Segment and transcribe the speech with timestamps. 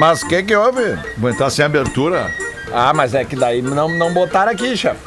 [0.00, 0.98] Mas o que que houve?
[1.18, 2.26] Aguentar sem abertura.
[2.72, 4.98] Ah, mas é que daí não, não botaram aqui, chefe.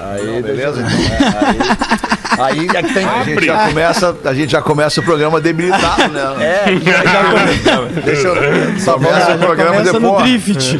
[0.00, 1.14] Aí, beleza, deixa-
[2.40, 5.04] é, aí, aí é que tem A gente, já começa, a gente já começa o
[5.04, 6.20] programa debilitado, né?
[6.66, 7.22] É, já, já
[8.04, 8.80] Deixa eu.
[8.80, 10.24] Só começa o programa Começa no depois.
[10.24, 10.78] drift.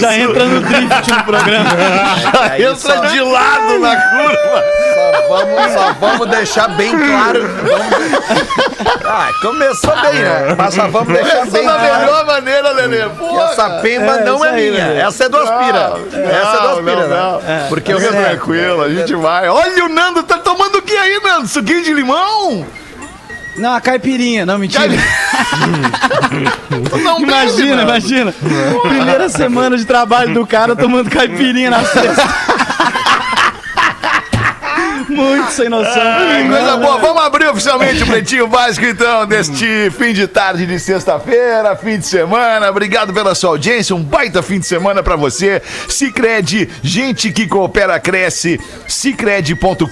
[0.00, 1.70] Já entra no drift no programa.
[2.50, 4.79] aí Entra só, de lado na curva.
[5.28, 7.48] Só vamos, só vamos deixar bem claro.
[7.62, 9.04] Vamos...
[9.04, 10.54] Ah, começou bem, né?
[10.56, 11.98] Mas só vamos deixar Essa bem da claro.
[12.00, 13.02] melhor maneira, Lelê.
[13.02, 14.84] que Pô, essa pemba É, não é aí, minha.
[15.02, 15.92] Essa é do Aspira.
[16.12, 17.66] essa é do Aspira, não, né?
[17.68, 19.48] Porque Fica eu tranquilo, a gente vai.
[19.48, 21.48] Olha o Nando, tá tomando o que aí, Nando?
[21.48, 22.64] Suquinho de limão?
[23.56, 24.86] Não, a caipirinha, não, mentira.
[27.02, 27.82] Não bebe, Imagina, Nando.
[27.82, 28.34] imagina.
[28.82, 32.22] Primeira semana de trabalho do cara tomando caipirinha na sexta.
[35.10, 36.02] Muito sem noção.
[36.02, 40.78] Ai, Coisa boa, vamos abrir oficialmente o Pretinho Básico, então, deste fim de tarde de
[40.78, 42.70] sexta-feira, fim de semana.
[42.70, 45.60] Obrigado pela sua audiência, um baita fim de semana pra você.
[45.88, 48.60] Cicred, gente que coopera, cresce.
[48.86, 49.86] Cicred.com.br,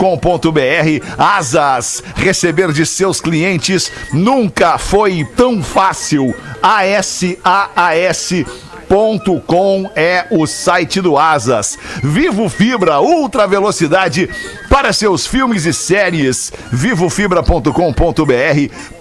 [1.19, 6.34] asas, receber de seus clientes nunca foi tão fácil.
[6.62, 8.31] ASAAS.
[8.33, 11.78] Ponto .com é o site do Asas.
[12.03, 14.28] Vivo Fibra, ultra velocidade
[14.69, 16.53] para seus filmes e séries.
[16.72, 17.72] Vivofibra.com.br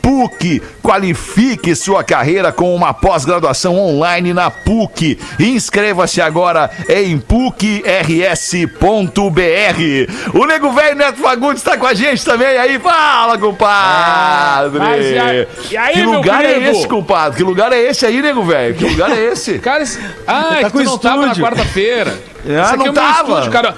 [0.02, 5.19] PUC, qualifique sua carreira com uma pós-graduação online na PUC.
[5.38, 7.91] Inscreva-se agora em PUCRS.br.
[10.33, 12.80] O Nego Velho Neto Fagundes está com a gente também aí.
[12.80, 14.80] Fala, compadre!
[14.80, 17.38] mas e aí- e aí, que lugar é esse, compadre?
[17.38, 18.75] Que lugar é esse aí, Nego Velho?
[18.75, 19.59] Que lugar é esse?
[19.59, 20.00] Cara, esse...
[20.28, 22.14] ah, é Tá que com tu não tava na quarta-feira.
[22.45, 23.30] Ah, não é o tava.
[23.31, 23.75] estúdio, cara.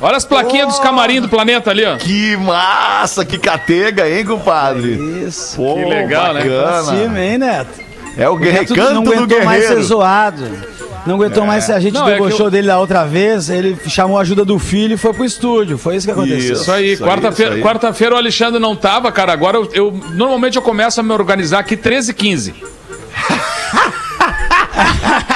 [0.00, 1.96] Olha as plaquinhas dos camarim do planeta ali, ó.
[1.96, 4.94] Que massa, que catega, hein, compadre?
[5.26, 5.56] Isso.
[5.56, 6.40] Pô, Que legal, né?
[6.42, 6.98] Pra bacana.
[6.98, 7.80] cima, hein, Neto?
[8.18, 9.82] É o guerreiro, Neto canto não aguentou mais ser guerreiro.
[9.84, 10.72] zoado.
[11.06, 11.72] Não aguentou mais ser.
[11.72, 14.44] A gente Não, é que debochou eu- dele da outra vez, ele chamou a ajuda
[14.44, 15.78] do filho e foi pro estúdio.
[15.78, 16.54] Foi isso que aconteceu.
[16.54, 19.32] Isso aí, quarta-feira quarta-feira o Alexandre não tava, cara.
[19.32, 22.54] Agora eu, eu- normalmente eu começo a me organizar aqui 13 e 15.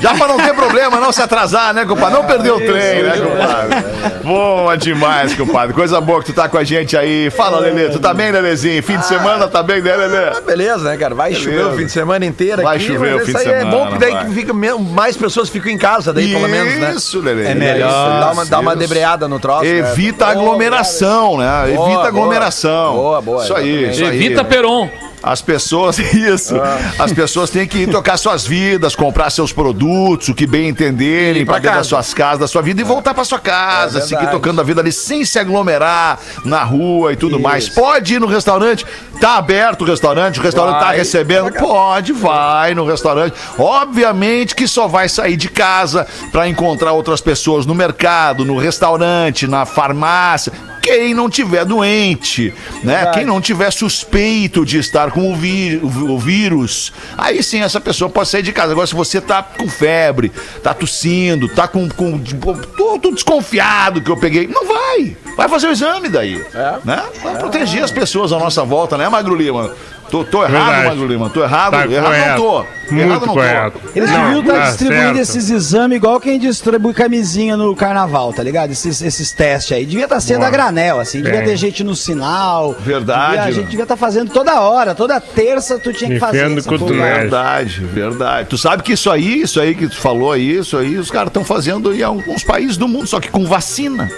[0.00, 2.14] Já pra não ter problema, não se atrasar, né, compadre?
[2.14, 4.22] Não perder o trem, né, compadre?
[4.24, 5.74] Boa demais, compadre.
[5.74, 7.30] Coisa boa que tu tá com a gente aí.
[7.30, 7.88] Fala, Lelê.
[7.90, 8.82] Tu tá bem, Lelezinho?
[8.82, 10.40] Fim de semana tá bem, né, Lelê?
[10.42, 11.14] Beleza, né, cara?
[11.14, 12.86] Vai chover o fim de semana inteiro Vai aqui.
[12.86, 14.24] chover mas o fim isso de aí é semana, bom, porque daí vai.
[14.26, 16.92] que fica, mais pessoas ficam em casa, daí pelo menos, né?
[16.96, 17.46] Isso, Lelê.
[17.46, 18.20] É melhor.
[18.20, 19.64] Dá uma, dá uma debreada no troço.
[19.64, 19.78] né?
[19.78, 21.46] Evita a Boa, aglomeração, né?
[21.46, 22.06] Boa, Evita boa.
[22.08, 22.94] aglomeração.
[22.94, 24.16] Boa, boa, Isso aí, isso aí.
[24.16, 24.88] Evita Peron.
[25.22, 26.56] As pessoas, isso.
[26.56, 26.78] Ah.
[27.04, 31.58] As pessoas têm que tocar suas vidas, comprar seus produtos, o que bem entenderem, para
[31.58, 34.32] dentro das suas casas, da sua vida e voltar pra sua casa, É seguir verdade.
[34.32, 37.68] tocando a vida ali sem se aglomerar na rua e tudo mais.
[37.68, 38.84] Pode ir no restaurante,
[39.20, 40.96] tá aberto o restaurante, o restaurante tá Vai.
[40.96, 43.34] recebendo, pode, vai no restaurante.
[43.58, 49.46] Obviamente que só vai sair de casa pra encontrar outras pessoas no mercado, no restaurante,
[49.46, 50.52] na farmácia.
[50.82, 53.06] Quem não tiver doente, né?
[53.14, 57.80] Quem não tiver suspeito de estar com o, vi- o- o vírus, aí sim essa
[57.80, 58.72] pessoa pode sair de casa.
[58.72, 60.30] Agora, se você tá com febre,
[60.62, 61.88] tá tossindo, tá com.
[61.88, 65.16] com pô, tô, tô desconfiado que eu peguei, não vai.
[65.36, 66.44] Vai fazer o exame daí.
[66.54, 66.78] É.
[66.84, 67.02] Né?
[67.22, 69.72] Vai proteger as pessoas à nossa volta, né, Magro Lima?
[70.12, 70.88] Tô, tô errado, Verdade.
[70.90, 71.30] Magro Lima?
[71.30, 71.70] Tô errado?
[71.72, 72.28] Tá errado correto.
[72.28, 72.58] não tô.
[72.60, 73.78] errado Muito não correto.
[73.78, 73.88] tô.
[73.98, 75.18] Eles Não, deviam estar tá distribuindo certo.
[75.20, 78.70] esses exames igual quem distribui camisinha no carnaval, tá ligado?
[78.72, 79.86] Esses, esses testes aí.
[79.86, 81.22] Devia estar sendo a granel, assim.
[81.22, 81.42] Devia É.
[81.44, 82.76] ter gente no sinal.
[82.78, 86.46] Verdade, Devia- a gente devia estar fazendo toda hora, toda terça tu tinha que fazer.
[86.50, 88.48] Verdade, verdade.
[88.50, 91.28] Tu sabe que isso aí, isso aí que tu falou aí, isso aí, os caras
[91.28, 94.10] estão fazendo em alguns países do mundo, só que com vacina.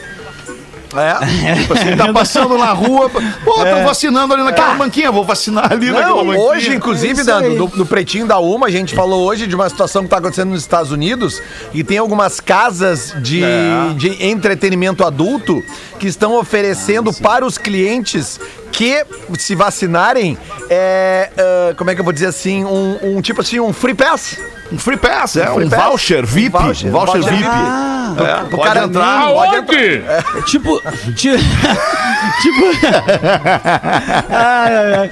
[0.96, 1.54] É.
[1.60, 5.90] Tipo assim, tá passando na rua, pô, tô vacinando ali naquela banquinha, vou vacinar ali
[5.90, 6.38] naquela Não, banquinha.
[6.40, 10.06] hoje, inclusive, É no Pretinho da Uma, a gente falou hoje de uma situação que
[10.06, 13.94] está acontecendo nos Estados Unidos e tem algumas casas de, É.
[13.96, 15.62] de entretenimento adulto
[15.98, 18.40] que estão oferecendo para os clientes
[18.72, 19.04] que
[19.38, 20.36] se vacinarem,
[20.68, 23.94] é, ah, como é que eu vou dizer assim, um, um tipo assim, um free
[23.94, 24.36] pass.
[24.74, 25.84] Um free pass, é, um, free pass.
[25.84, 27.48] voucher VIP, Um um voucher, voucher, um voucher VIP.
[27.48, 29.28] Ah, É, pode cara entrar.
[29.28, 30.02] Pode Aonde?
[30.46, 30.80] Tipo.
[31.14, 31.30] ti-
[32.42, 32.64] tipo.
[34.30, 35.10] Ai, ai, ai.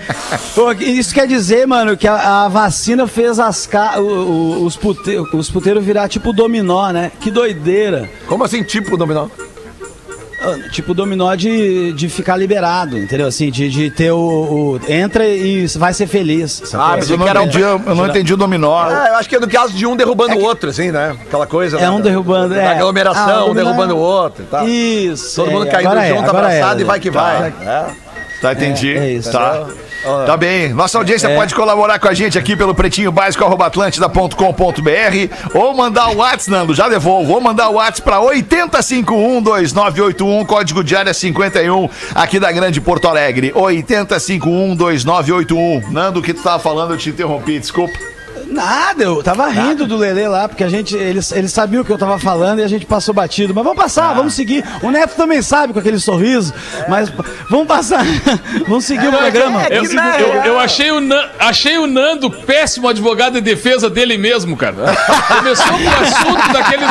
[0.54, 3.98] Pô, isso quer dizer, mano, que a, a vacina fez as ca...
[4.00, 5.16] o- o- os, pute...
[5.32, 7.10] os puteiros virar tipo dominó, né?
[7.20, 8.08] Que doideira.
[8.26, 9.28] Como assim, tipo, dominó?
[10.70, 13.26] Tipo dominó de, de ficar liberado, entendeu?
[13.26, 16.62] Assim, de, de ter o, o- Entra e vai ser feliz.
[16.74, 18.82] Ah, Mas eu não, que era um- entendi, eu não entendi o dominó.
[18.82, 21.16] Ah, eu acho que é no caso de um derrubando o outro, assim, né?
[21.26, 21.78] Aquela coisa.
[21.78, 21.90] É né?
[21.90, 22.54] um derrubando.
[22.54, 22.66] Da é.
[22.76, 24.68] aglomeração, Ah, um derrubando o outro e tal.
[24.68, 25.36] Isso.
[25.36, 27.20] Todo mundo é, caindo é, junto, abraçado é, e vai que tá.
[27.22, 27.54] vai.
[27.66, 27.86] É.
[28.40, 28.96] Tá, entendi.
[28.96, 29.30] É, é isso.
[29.30, 29.66] Tá.
[30.26, 30.72] Tá bem.
[30.72, 31.36] Nossa audiência É.
[31.36, 34.34] pode colaborar com a gente aqui pelo pretinho básico atlântida.com.br
[35.54, 37.32] ou mandar o WhatsApp, Nando, já devolvo.
[37.32, 43.52] Ou mandar o WhatsApp para 80512981, código de área 51, aqui da Grande Porto Alegre.
[43.52, 45.90] 80512981.
[45.90, 47.98] Nando, o que tu tava falando, eu te interrompi, desculpa.
[48.52, 51.90] Nada, eu tava rindo do Lelê lá, porque a gente, eles, eles sabiam o que
[51.92, 53.54] eu tava falando e a gente passou batido.
[53.54, 54.64] Mas vamos passar, vamos seguir.
[54.82, 56.52] O Neto também sabe com aquele sorriso,
[56.88, 57.10] mas
[57.48, 58.04] vamos passar.
[58.68, 59.62] vamos seguir o programa.
[59.62, 63.88] é que Eu, eu- eu achei, o Nan- achei o Nando péssimo advogado de defesa
[63.88, 64.74] dele mesmo, cara.
[65.38, 66.84] Começou com o assunto daquele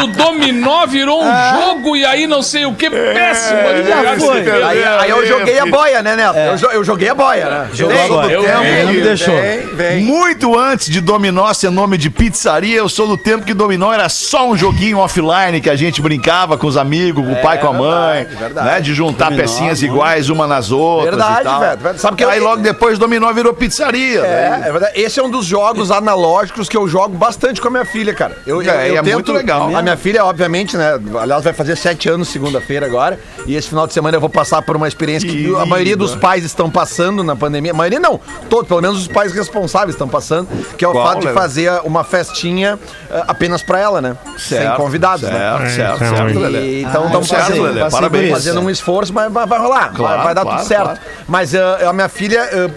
[0.00, 4.62] do dominó, virou um jogo e aí não sei o que, péssimo advogado de foi.
[4.64, 6.36] Aí, aí eu joguei a boia, né, Neto?
[6.36, 7.68] Eu, jo- eu joguei a boia, né?
[7.72, 8.32] Jogou a boia.
[8.32, 9.34] Eu- tempo Ele não me deixou.
[9.34, 10.04] Vem, vem.
[10.04, 14.08] Muito antes de Dominó ser nome de pizzaria, eu sou do tempo que Dominó era
[14.08, 17.68] só um joguinho offline que a gente brincava com os amigos, com o pai, com
[17.68, 18.66] a mãe, verdade, verdade.
[18.68, 18.80] né?
[18.80, 19.94] De juntar Dominó, pecinhas mano.
[19.94, 21.60] iguais uma nas outras Verdade, e tal.
[21.60, 21.98] velho, velho.
[21.98, 24.20] Sabe que Aí eu- logo depois Dominó virou pizzaria.
[24.20, 25.00] É, daí- é verdade.
[25.00, 28.36] Esse é um dos jogos analógicos que eu jogo bastante com a minha filha, cara.
[28.46, 29.74] Eu, eu, É, eu é muito legal.
[29.76, 30.98] A minha filha, obviamente, né?
[31.20, 33.18] Aliás, vai fazer sete anos segunda-feira agora.
[33.46, 35.96] E esse final de semana eu vou passar por uma experiência que, Que a maioria
[35.96, 37.72] dos pais estão passando na pandemia.
[37.72, 38.18] A maioria não,
[38.48, 40.48] todos, pelo menos os pais responsáveis estão passando,
[40.78, 41.38] que é o Qual, fato de Lelê?
[41.38, 42.78] fazer uma festinha
[43.10, 44.16] eh, apenas pra ela, né?
[44.38, 45.68] Sem Certo, convidados, certo, né?
[45.70, 46.60] Certo, É, certo, então, Lelê.
[46.60, 48.30] E, então estamos certo, fazendo, Lelê, parabéns.
[48.30, 50.84] fazendo um esforço, mas vai, vai rolar, Claro, vai, vai dar claro, tudo certo.
[50.84, 50.98] claro.
[51.28, 52.70] Mas eh, a minha filha, eh,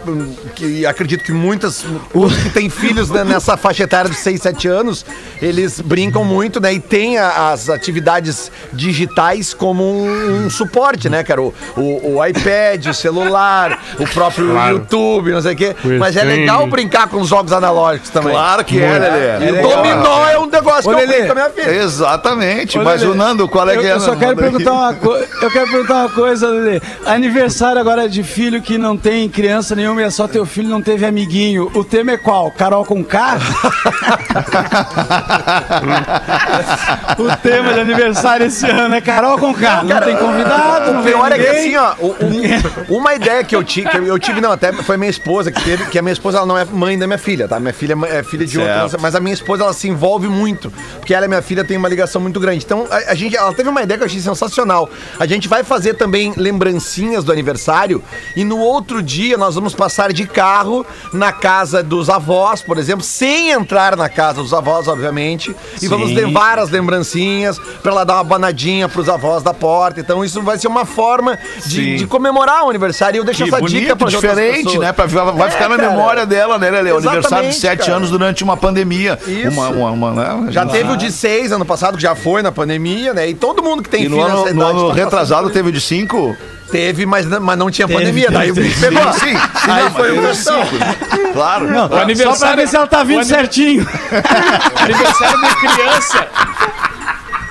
[0.56, 4.68] que acredito que muitas os que têm filhos né, nessa faixa etária de 6, 7
[4.68, 5.06] anos,
[5.42, 6.74] eles brincam muito, né?
[6.74, 11.42] E tem a- as atividades digitais como um, um suporte, né, cara?
[11.42, 14.76] O, o, o iPad, o celular, o próprio Claro.
[14.78, 15.76] YouTube, não sei o quê.
[16.00, 18.32] Mas é legal brincar com os jogos analógicos também.
[18.32, 19.46] Claro que é, Lelê.
[19.46, 19.72] E o legal.
[19.84, 21.22] dominó é um negócio Ô, que eu Lelê.
[21.22, 21.76] brinco com a minha filha.
[21.84, 22.78] Exatamente.
[22.80, 23.92] Ô, Mas Lelê, o Nando, qual é eu, que é?
[23.94, 25.28] eu só quero perguntar uma coisa.
[25.42, 26.82] Eu quero perguntar uma coisa, Lelê.
[27.06, 30.82] Aniversário agora de filho que não tem criança nenhuma e é só teu filho não
[30.82, 31.72] teve amiguinho.
[31.74, 32.52] O tema é qual?
[32.52, 33.38] Carol com K?
[37.18, 39.84] o tema de aniversário esse ano é Carol com K.
[39.84, 42.16] Não tem convidado, não pior é que assim, ó, o-
[42.92, 45.62] o- uma ideia que eu tive, que eu tive, não, até foi minha esposa que
[45.64, 47.60] teve, que a minha esposa ela não é mãe da minha filha, tá?
[47.60, 48.84] Minha filha é filha de Certo.
[48.84, 51.78] outra, mas a minha esposa ela se envolve muito, porque ela e minha filha têm
[51.78, 52.64] uma ligação muito grande.
[52.66, 54.90] Então, a, a gente, ela teve uma ideia que eu achei sensacional.
[55.20, 58.04] A gente vai fazer também lembrancinhas do aniversário
[58.36, 63.04] e no outro dia nós vamos passar de carro na casa dos avós, por exemplo,
[63.04, 68.16] sem entrar na casa dos avós, obviamente, e vamos levar as lembrancinhas pra ela dar
[68.16, 70.00] uma banadinha pros avós da porta.
[70.00, 73.18] Então, isso vai ser uma forma de, de comemorar o aniversário.
[73.18, 74.92] E eu deixo Que essa bonito, dica pra diferente, né?
[74.92, 75.90] Pra, vai É, ficar na cara.
[75.90, 76.92] memória dela, né, Lele?
[76.92, 77.98] O aniversário de sete cara.
[77.98, 79.18] anos durante uma pandemia.
[79.28, 79.50] Isso.
[79.50, 80.52] Uma, uma, uma, né?
[80.52, 83.28] Já teve o de seis ano passado, que já foi na pandemia, né?
[83.30, 85.50] E todo mundo que tem E no filho ano, nessa no idade ano tá retrasado
[85.50, 86.36] teve o de cinco?
[86.72, 88.30] Teve, mas, não- mas não tinha Teve, pandemia.
[88.30, 89.14] Daí o teve, bicho pegou.
[89.14, 90.62] Sim, sim, Aí não, foi teve versão.
[91.34, 91.68] Claro.
[91.72, 93.88] Não, O aniversário- Só pra ver se ela tá vindo o certinho.
[94.76, 96.28] Aniversário de criança.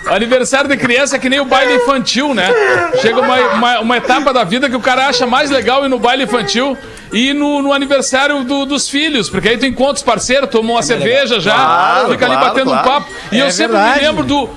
[0.08, 2.48] Aniversário de criança é que nem o baile infantil, né?
[3.00, 5.98] Chega uma, uma, uma etapa da vida que o cara acha mais legal ir no
[5.98, 6.76] baile infantil
[7.16, 10.72] e ir no, no aniversário do- dos filhos, porque aí tu encontra os parceiros, toma
[10.72, 12.88] uma cerveja já, Claro, fica ali claro, batendo claro.
[12.88, 13.10] um papo.
[13.32, 14.00] E É eu sempre verdade.
[14.00, 14.50] me lembro do.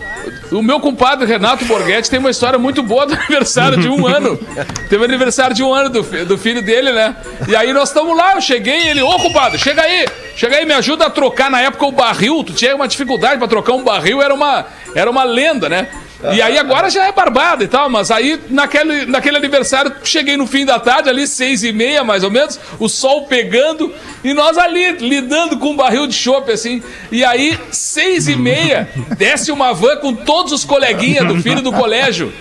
[0.52, 4.38] O meu compadre Renato Borghetti tem uma história muito boa do aniversário de um ano.
[4.90, 7.16] Teve aniversário de um ano do, do filho dele, né?
[7.48, 10.06] E aí nós estamos lá, eu cheguei e ele, ô compadre, chega aí,
[10.36, 11.50] chega aí, me ajuda a trocar.
[11.50, 15.10] Na época o barril, tu tinha uma dificuldade pra trocar um barril, era uma, era
[15.10, 15.88] uma lenda, né?
[16.33, 20.45] E aí agora já é barbada e tal, mas aí naquele, naquele aniversário cheguei no
[20.45, 24.57] fim da tarde, ali seis e meia mais ou menos, o sol pegando e nós
[24.57, 26.83] ali lidando com um barril de chopp assim.
[27.09, 31.71] E aí seis e meia desce uma van com todos os coleguinhas do filho do
[31.71, 32.33] colégio.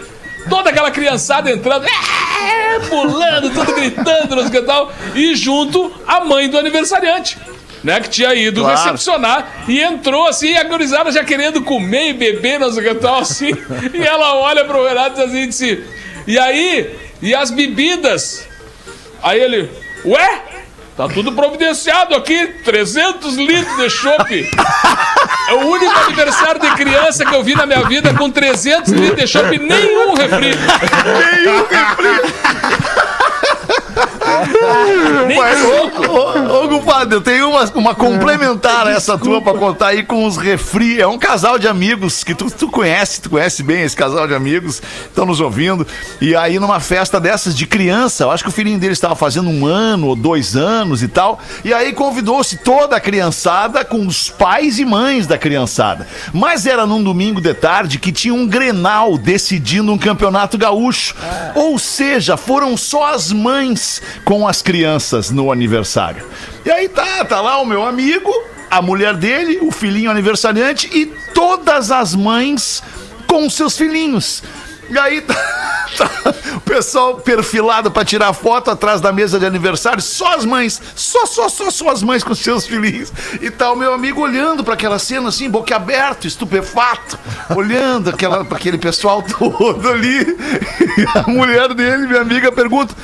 [0.51, 4.91] Toda aquela criançada entrando, é, pulando, tudo gritando, que tal.
[5.15, 7.37] E junto a mãe do aniversariante.
[7.85, 8.77] Né, que tinha ido Claro.
[8.77, 12.95] recepcionar e entrou assim, e a gurizada já querendo comer e beber, não sei o
[12.95, 13.51] que tal, assim.
[13.95, 15.85] e ela olha pro Renato e diz assim, disse,
[16.27, 18.47] e aí, e as bebidas?
[19.23, 19.71] Aí ele,
[20.05, 20.43] ué?
[20.97, 24.51] Tá tudo providenciado aqui, 300 litros de chopp.
[25.49, 29.21] É o único aniversário de criança que eu vi na minha vida com 300 litros
[29.21, 30.51] de chopp e nenhum refri.
[31.37, 32.78] nenhum refri.
[35.19, 40.03] Ô, ô, ô, compadre, eu tenho uma, uma complementar a essa tua pra contar aí
[40.03, 41.01] com os refri.
[41.01, 44.35] É um casal de amigos que tu, tu conhece, tu conhece bem esse casal de
[44.35, 45.87] amigos, estão nos ouvindo.
[46.21, 49.49] E aí, numa festa dessas de criança, eu acho que o filhinho dele estava fazendo
[49.49, 51.41] um ano ou dois anos e tal.
[51.65, 56.07] E aí convidou-se toda a criançada com os pais e mães da criançada.
[56.33, 61.15] Mas era num domingo de tarde que tinha um grenal decidindo um campeonato gaúcho.
[61.55, 65.08] Ou seja, foram só as mães com as crianças.
[65.09, 66.25] Crianças no aniversário.
[66.65, 68.31] E aí tá, tá lá o meu amigo,
[68.71, 72.83] a mulher dele, o filhinho aniversariante e todas as mães
[73.27, 74.43] com seus filhinhos.
[74.91, 75.35] E aí tá,
[75.97, 80.81] tá o pessoal perfilado pra tirar foto atrás da mesa de aniversário, só as mães,
[80.95, 83.13] só, só, só, só as mães com seus filhinhos.
[83.41, 87.19] E tá o meu amigo olhando pra aquela cena assim, boquiaberto, estupefato,
[87.55, 90.37] olhando aquela, aquele pessoal todo ali.
[90.99, 92.95] E a mulher dele, minha amiga, pergunta.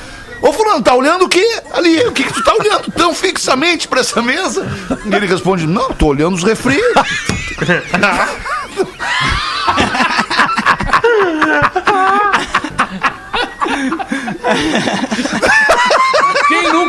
[0.44, 1.42] Ô fulano, tá olhando o quê?
[1.72, 4.70] Ali, o que, que tu tá olhando tão fixamente pra essa mesa?
[5.06, 6.78] E ele responde, não, tô olhando os refri.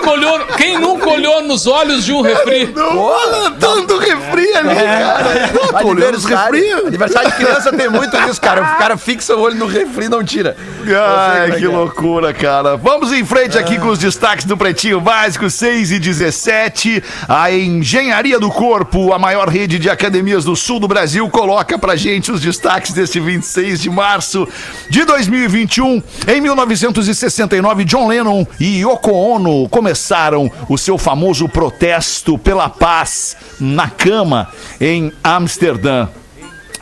[0.05, 2.71] Quem nunca olhou, quem nunca olhou nos olhos de um refri?
[2.75, 5.51] Não, tanto refri ali, cara.
[5.53, 6.71] Não, tô olhando os refri.
[6.71, 8.61] Aniversário, de criança tem muito isso, cara.
[8.61, 10.55] O cara fixa o olho no refri e não tira.
[10.85, 11.67] Ai, é que que é.
[11.67, 12.77] loucura, cara.
[12.77, 17.03] Vamos em frente aqui com os destaques do Pretinho Básico, 6 e 17.
[17.27, 21.95] A Engenharia do Corpo, a maior rede de academias do sul do Brasil, coloca pra
[21.95, 24.47] gente os destaques deste 26 de março
[24.89, 26.03] de 2021.
[26.27, 29.94] Em 1969, John Lennon e Yoko Ono começaram
[30.69, 34.49] o seu famoso protesto pela paz na cama
[34.79, 36.07] em Amsterdã.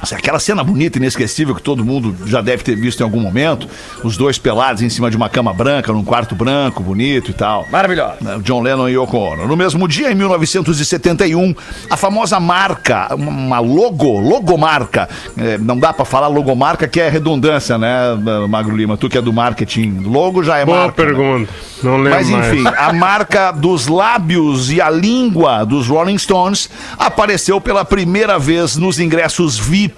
[0.04, 3.70] Assim, Aquela cena bonita, inesquecível, que todo mundo já deve ter visto em algum momento.
[4.04, 7.66] Os dois pelados em cima de uma cama branca, num quarto branco, bonito e tal.
[7.72, 8.16] Maravilhoso.
[8.20, 9.48] Né, John Lennon e Yoko Ono.
[9.48, 11.56] No mesmo dia, em 1971,
[11.90, 15.08] a famosa marca, uma logo, logomarca,
[15.38, 18.14] é, não dá pra falar logomarca que é redundância, né,
[18.50, 18.98] Magro Lima?
[18.98, 21.02] Tu que é do marketing, logo já é Boa marca.
[21.02, 21.10] né?
[21.10, 21.50] pergunta.
[21.82, 22.78] Não lembro Mas enfim, mais.
[22.78, 29.00] a marca dos lábios e a língua dos Rolling Stones apareceu pela primeira vez nos
[29.00, 29.93] ingressos VIP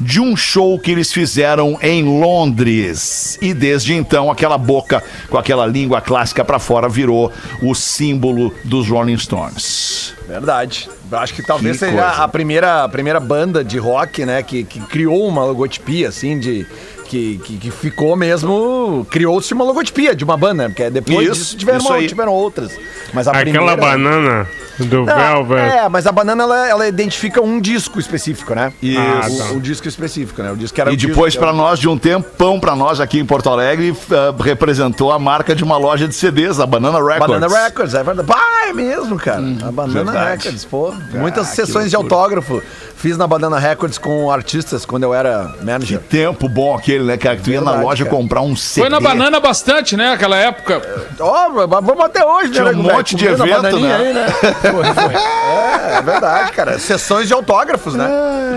[0.00, 3.38] de um show que eles fizeram em Londres.
[3.40, 7.32] E desde então, aquela boca com aquela língua clássica pra fora virou
[7.62, 10.14] o símbolo dos Rolling Stones.
[10.28, 10.88] Verdade.
[11.12, 12.22] Acho que talvez Que seja coisa.
[12.24, 16.66] a primeira, a primeira banda de rock, né, que, que criou uma logotipia, assim, de.
[17.14, 19.06] Que, que, que ficou mesmo.
[19.08, 20.68] Criou-se uma logotipia de uma banda?
[20.68, 22.72] Porque depois Isso, disso tiveram, isso tiveram outras.
[23.12, 23.44] Mas a Aquela
[23.76, 23.76] primeira.
[23.76, 24.48] banana
[24.80, 25.60] do Não, Velvet.
[25.76, 28.72] É, mas a banana ela, ela identifica um disco específico, né?
[28.82, 28.98] Isso.
[29.00, 29.44] Ah, O, tá.
[29.52, 30.50] o disco específico, né?
[30.50, 32.98] O disco que era E o disco- depois, pra nós, de um tempão pra nós
[32.98, 36.98] aqui em Porto Alegre, eh, representou a marca de uma loja de CDs, a Banana
[36.98, 37.28] Records.
[37.40, 38.28] Banana Records, é verdade.
[38.34, 39.38] Ah, é mesmo, cara.
[39.62, 40.42] a Banana verdade.
[40.42, 40.92] Records, pô.
[41.12, 42.60] Muitas que sessões de autógrafo
[42.96, 46.00] fiz na Banana Records com artistas quando eu era manager.
[46.00, 47.36] Tempo bom aquele, né, cara?
[47.36, 48.16] Que tu ia na loja cara.
[48.16, 48.82] comprar um CD.
[48.82, 50.12] Foi na banana bastante, né?
[50.12, 50.82] Aquela época.
[51.20, 52.96] Ó, mas vamos até hoje, Tinha né, um nego velho?
[52.96, 53.96] monte de evento, né?
[53.96, 54.26] aí, né?
[54.64, 55.14] Foi, foi.
[55.14, 56.78] É, é verdade, cara.
[56.78, 58.08] Sessões de autógrafos, né?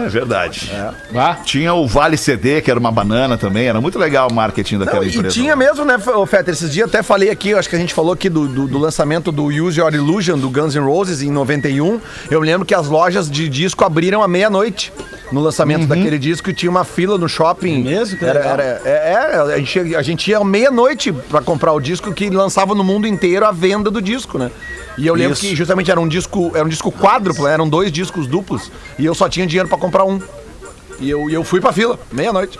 [0.06, 0.72] É verdade.
[1.12, 1.36] Vá.
[1.44, 3.68] Tinha o Vale CD, que era uma banana também.
[3.68, 5.34] Era muito legal o marketing daquela Não, e empresa.
[5.34, 6.54] tinha mesmo, né, Fetter?
[6.54, 9.32] Esses dias até falei aqui, acho que a gente falou aqui do, do, do lançamento
[9.32, 12.00] do Use Your Illusion do Guns N' Roses em 91.
[12.30, 14.92] Eu lembro que as lojas de disco abriram à meia-noite
[15.32, 15.88] no lançamento Uhum.
[15.88, 17.84] daquele disco e tinha uma fila no shopping.
[17.84, 18.18] Mesmo?
[18.18, 22.14] Que Era, era, é, é, a, gente, a gente ia meia-noite pra comprar o disco
[22.14, 24.50] que lançava no mundo inteiro a venda do disco, né?
[24.98, 25.42] E eu lembro Isso.
[25.42, 29.14] que justamente era um disco, era um disco quádruplo, eram dois discos duplos, e eu
[29.14, 30.20] só tinha dinheiro pra comprar um.
[31.00, 32.58] E eu, e eu fui pra fila, meia-noite.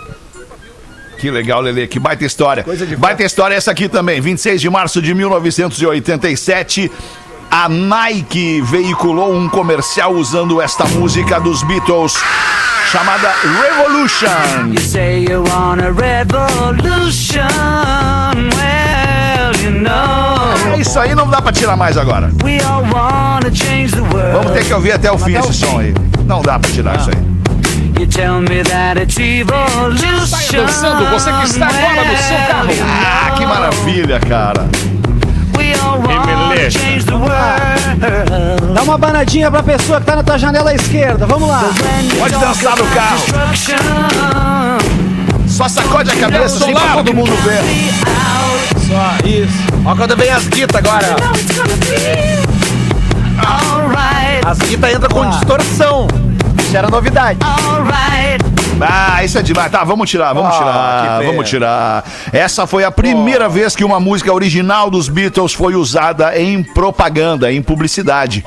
[1.18, 1.88] Que legal, Lele.
[1.88, 2.64] Que baita história.
[2.64, 4.22] Coisa de baita história essa aqui também.
[4.22, 6.92] 26 de março de 1987.
[7.50, 12.14] A Nike veiculou um comercial usando esta música dos Beatles
[12.92, 14.74] chamada Revolution.
[14.74, 17.48] You say you want a revolution.
[18.56, 22.32] Well, you know, É isso aí, não dá pra tirar mais agora.
[22.44, 24.34] we all wanna change the world.
[24.34, 25.94] Vamos ter que ouvir até o fim esse som aí.
[26.26, 27.28] Não dá pra tirar isso aí.
[28.00, 30.26] You tell me that it's evolution.
[30.28, 32.70] Saia dançando, você que está agora no seu carro.
[33.04, 34.68] Ah, que maravilha, cara.
[36.70, 38.74] Beleza.
[38.74, 41.26] Dá uma banadinha pra pessoa que tá na tua janela esquerda.
[41.26, 41.64] Vamos lá.
[42.20, 43.24] Pode dançar no carro.
[45.48, 47.62] Só sacode a cabeça assim pra todo mundo ver.
[48.88, 49.54] Só, isso.
[49.86, 51.16] Ó quando vem as guitas agora.
[54.46, 56.08] As guitas entram com distorção.
[56.60, 57.40] Isso era novidade.
[57.44, 58.47] alright.
[58.80, 59.72] Ah, isso é demais.
[59.72, 62.04] Tá, vamos tirar, vamos Ah, tirar, vamos tirar.
[62.32, 67.52] Essa foi a primeira vez que uma música original dos Beatles foi usada em propaganda,
[67.52, 68.46] em publicidade.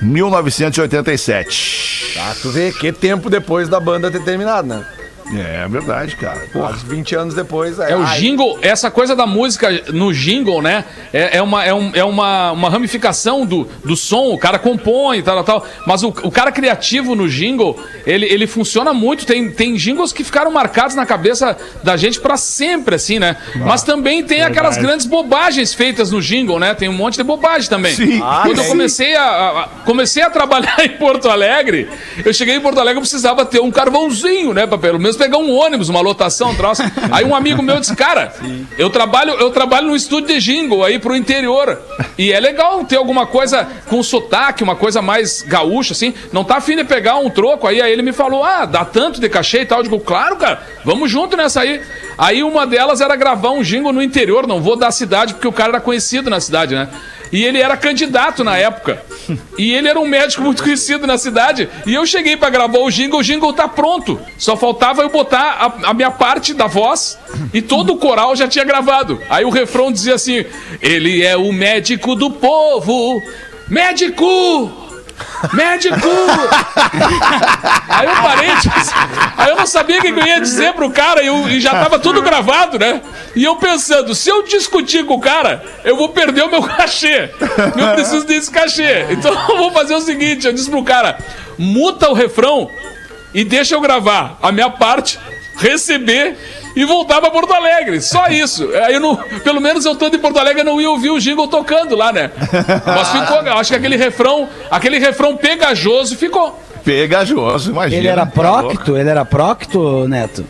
[0.00, 2.14] 1987.
[2.18, 4.84] Ah, tu vê que tempo depois da banda ter terminado, né?
[5.32, 6.40] É verdade, cara.
[6.52, 6.68] Porra.
[6.68, 7.78] Quase 20 anos depois.
[7.78, 10.84] É o ai, jingle, essa coisa da música no jingle, né?
[11.12, 15.18] É, é uma, é, um- é uma, uma ramificação do, do som, o cara compõe
[15.18, 15.68] e tal, tal, tal.
[15.86, 19.24] Mas o, o cara criativo no jingle, ele, ele funciona muito.
[19.24, 23.36] Tem, tem jingles que ficaram marcados na cabeça da gente pra sempre, assim, né?
[23.56, 26.74] Mas também tem aquelas grandes bobagens feitas no jingle, né?
[26.74, 27.94] Tem um monte de bobagem também.
[27.94, 28.20] Sim.
[28.42, 31.88] Quando eu comecei a, a- comecei a trabalhar em Porto Alegre,
[32.24, 34.66] eu cheguei em Porto Alegre, eu precisava ter um carvãozinho, né?
[34.66, 36.82] Pra pelo menos pegar um ônibus, uma lotação, um troço.
[37.10, 38.32] Aí um amigo meu disse, cara,
[38.76, 41.80] eu trabalho, eu trabalho no estúdio de jingle aí pro interior.
[42.18, 46.12] E é legal ter alguma coisa com sotaque, uma coisa mais gaúcha, assim.
[46.32, 47.80] Não tá afim de pegar um troco aí.
[47.80, 49.78] Aí ele me falou, ah, dá tanto de cachê e tal.
[49.78, 51.80] Eu digo, claro, cara, vamos junto nessa aí.
[52.18, 55.52] Aí uma delas era gravar um jingle no interior, não vou dar cidade, porque o
[55.52, 56.88] cara era conhecido na cidade, né?
[57.32, 59.02] E ele era candidato na época.
[59.58, 61.68] E ele era um médico muito conhecido na cidade.
[61.86, 64.20] E eu cheguei pra gravar o jingle, o jingle tá pronto.
[64.38, 65.40] Só faltava eu botar
[65.82, 67.18] a, a minha parte da voz
[67.52, 69.20] e todo o coral já tinha gravado.
[69.28, 70.44] Aí o refrão dizia assim:
[70.80, 73.20] Ele é o médico do povo.
[73.68, 74.83] Médico!
[75.52, 75.96] Médico!
[77.88, 78.50] Aí eu parei,
[79.36, 81.70] aí eu não sabia o que eu ia dizer pro cara e, eu- e já
[81.70, 83.00] tava tudo gravado, né?
[83.36, 87.30] E eu pensando, se eu discutir com o cara, eu vou perder o meu cachê.
[87.76, 89.06] Eu preciso desse cachê.
[89.10, 91.18] Então eu vou fazer o seguinte, eu disse pro cara,
[91.58, 92.68] muta o refrão
[93.32, 95.18] e deixa eu gravar a minha parte,
[95.56, 96.36] receber
[96.76, 98.00] e voltar pra Porto Alegre.
[98.00, 98.68] Só isso.
[98.84, 101.18] Aí eu não, pelo menos eu estando em Porto Alegre eu não ia ouvir o
[101.18, 102.30] jingle tocando lá, né?
[102.84, 106.58] Mas ficou, eu acho que aquele refrão, aquele refrão pegajoso ficou.
[106.84, 108.00] Pegajoso, imagina.
[108.00, 108.96] Ele era Tá procto?
[108.96, 110.44] Ele era procto, Neto?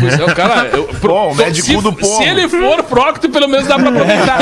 [0.00, 0.68] Pois é, o cara.
[0.72, 2.22] Eu, Bom, o médico se, do povo.
[2.22, 4.38] Se ele for procto, pelo menos dá pra aproveitar.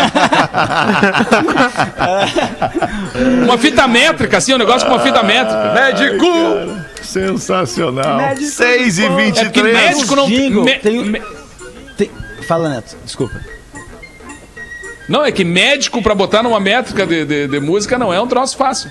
[3.45, 5.73] uma fita métrica, assim, um negócio com uma fita métrica.
[5.75, 6.82] Médico!
[7.03, 8.17] Sensacional.
[8.19, 9.21] Médico 6 e do povo.
[9.21, 9.75] É porque 23.
[9.75, 10.27] médico não.
[10.27, 11.23] Jingle, me- tem- me-
[11.97, 12.11] Tem-
[12.47, 13.41] Fala, Neto, desculpa.
[15.09, 18.27] não, é que médico pra botar numa métrica de, de, de música não é um
[18.27, 18.91] troço fácil.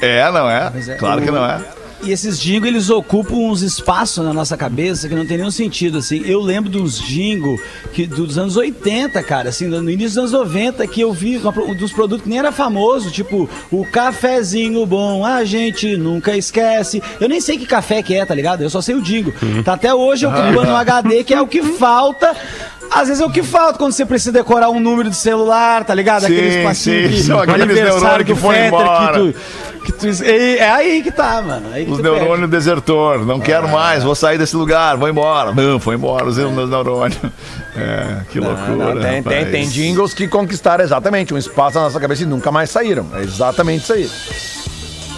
[0.00, 0.72] É, não é?
[0.88, 0.94] é.
[0.94, 1.60] Claro que não é.
[2.02, 5.98] E esses jingles, eles ocupam uns espaços na nossa cabeça que não tem nenhum sentido,
[5.98, 6.22] assim.
[6.24, 7.60] Eu lembro dos jingles
[7.92, 11.52] que, dos anos 80, cara, assim, no início dos anos 90, que eu vi uma
[11.74, 17.02] dos produtos que nem era famoso, tipo, o cafezinho bom, a gente nunca esquece.
[17.20, 18.62] Eu nem sei que café que é, tá ligado?
[18.62, 19.34] Eu só sei o jingle.
[19.62, 22.34] Tá até hoje ocupando um HD, que é o que falta.
[22.90, 25.94] Às vezes é o que falta quando você precisa decorar um número de celular, tá
[25.94, 26.22] ligado?
[26.22, 29.12] Sim, Aquele espacinho sim, que, são o aqueles neurônios que do foram embora.
[29.12, 29.38] que tu,
[29.69, 31.68] que tu- é, é aí que tá, mano.
[31.72, 32.18] Aí que Os tu perde.
[32.20, 33.24] neurônios desertor.
[33.24, 35.52] Não quero mais, vou sair desse lugar, vou embora.
[35.52, 37.18] Não, foi embora os meus neurônios.
[37.76, 38.94] É, que loucura.
[38.94, 42.50] Não, tem, tem, tem jingles que conquistaram exatamente um espaço na nossa cabeça e nunca
[42.50, 43.06] mais saíram.
[43.14, 44.10] É exatamente isso aí.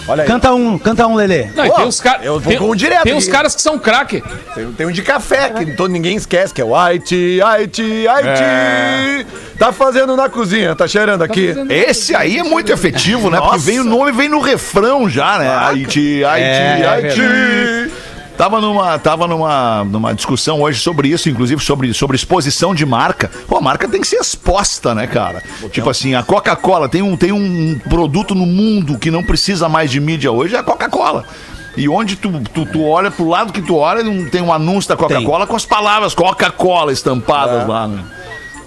[0.05, 0.27] Olha aí.
[0.27, 1.45] Canta um, canta um, Lelê.
[1.55, 2.25] Não, Pô, tem os caras.
[2.25, 4.21] eu vou com um direto tem uns caras que são craque.
[4.53, 9.27] Tem, tem um de café que todo, ninguém esquece, que é o Haiti, Haiti, Haiti.
[9.63, 9.67] É.
[9.67, 11.53] Tá fazendo na cozinha, tá cheirando aqui.
[11.69, 13.39] Esse aí é muito efetivo, né?
[13.39, 15.47] Porque vem o nome, vem no refrão já, né?
[15.55, 17.93] Haiti, Haiti, É, Haiti.
[18.37, 23.29] Tava numa, tava numa, numa discussão hoje sobre isso, inclusive sobre, sobre exposição de marca.
[23.47, 25.41] Pô, a marca tem que ser exposta, né, cara?
[25.71, 29.91] Tipo assim, a Coca-Cola tem um, tem um produto no mundo que não precisa mais
[29.91, 31.23] de mídia hoje, é a Coca-Cola.
[31.77, 34.89] E onde tu, tu, tu olha pro lado que tu olha, não tem um anúncio
[34.89, 38.03] da Coca-Cola com as palavras Coca-Cola estampadas lá, né?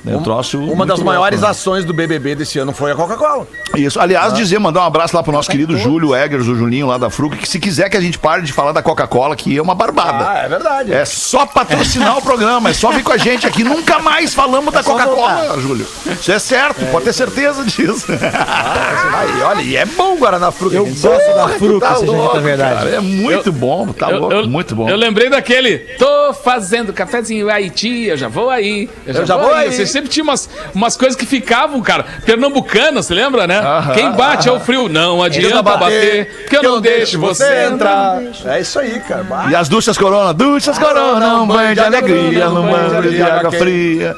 [0.07, 1.49] É um troço Uma das louco, maiores né?
[1.49, 3.47] ações do BBB desse ano foi a Coca-Cola.
[3.75, 3.99] Isso.
[4.01, 7.11] Aliás, dizer, mandar um abraço lá pro nosso querido Júlio Eggers, o Julinho lá da
[7.11, 9.75] Fruc, que se quiser que a gente pare de falar da Coca-Cola, que é uma
[9.75, 10.31] barbada.
[10.31, 10.93] Ah, é verdade.
[10.93, 13.65] É só patrocinar o programa, é só vir com a gente aqui.
[13.65, 15.87] Nunca mais falamos da Coca-Cola, Júlio.
[16.07, 18.07] Isso é certo, pode ter certeza disso.
[18.13, 20.77] Aí, olha, e é bom o Guaraná Fruta.
[20.77, 22.75] Eu gosto da Porra, Fruc, tá seja louco, verdade.
[22.77, 24.89] Cara, é muito bom, tá Eu, louco, eu- muito bom.
[24.89, 25.79] Eu lembrei daquele.
[25.99, 28.89] Tô fazendo cafezinho Haiti, eu já vou aí.
[29.07, 29.73] Eu já, vou, aí.
[29.73, 32.05] Você sempre tinha umas, umas coisas que ficavam, cara.
[32.25, 33.63] Pernambucana, você lembra, né?
[33.95, 34.89] Quem bate é o frio.
[34.89, 38.21] Não adianta bater, que eu não deixo você entrar.
[38.45, 39.51] É isso aí, cara.
[39.51, 44.15] E as duchas corona, duchas corona, um banho de alegria, num banho de água fria.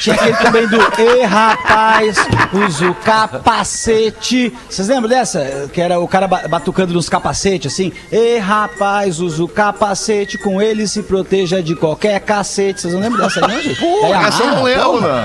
[0.00, 2.16] Tinha aquele também do Ei rapaz,
[2.52, 4.52] usa o capacete.
[4.68, 5.68] Vocês lembram dessa?
[5.72, 7.92] Que era o cara ba- batucando nos capacetes, assim.
[8.12, 12.80] Ei rapaz, usa o capacete, com ele se proteja de qualquer cacete.
[12.82, 13.80] Vocês não lembram dessa, não, gente?
[13.80, 15.24] Pô, Aí, essa eu não lembro, não.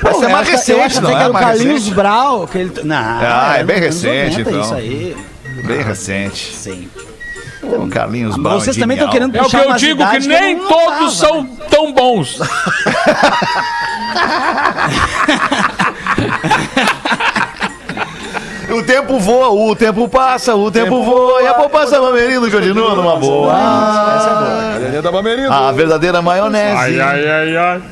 [0.00, 1.20] Pô, Essa é mais recente, acho não que é?
[1.20, 1.88] era o Carlinhos?
[1.88, 2.46] Brau.
[2.46, 2.72] Que ele...
[2.84, 4.60] Não, Ah, é bem recente, 90 então.
[4.62, 5.16] Isso aí.
[5.64, 6.54] Bem recente.
[6.54, 6.88] Sim.
[7.68, 8.60] Pô, Carlinhos Brown.
[8.60, 11.10] Vocês também estão querendo É o que puxar eu digo, que nem não todos tava,
[11.10, 11.48] são né?
[11.70, 12.38] tão bons.
[18.68, 22.94] O, te- tempo voa, o tempo passa, o tempo, voa, e a poupança Bamerindos continua
[22.96, 23.54] numa boa.
[24.80, 25.50] Lelê da Bamerindos.
[25.52, 26.76] A verdadeira maionese.
[26.76, 27.82] Ai, ai, ai, ai.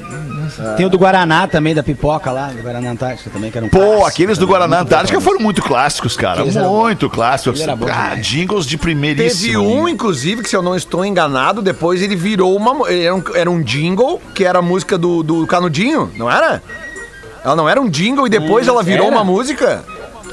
[0.77, 3.71] Tem o do Guaraná também, da pipoca lá, do Guaraná Antártica também, que era um
[3.71, 4.07] Pô, clássico.
[4.07, 6.41] aqueles do Guaraná Antártica foram muito clássicos, cara.
[6.41, 7.61] Aqueles Muito clássicos.
[7.61, 9.43] Aquele era bom Ah, jingles de primeiríssimo.
[9.43, 12.91] Teve um, inclusive, que se eu não estou enganado, depois ele virou uma.
[12.91, 16.63] Era um, era um jingle, que era a música do, do Canudinho, não era?
[17.45, 19.17] Ela não era um jingle e depois ela virou era?
[19.17, 19.85] uma música?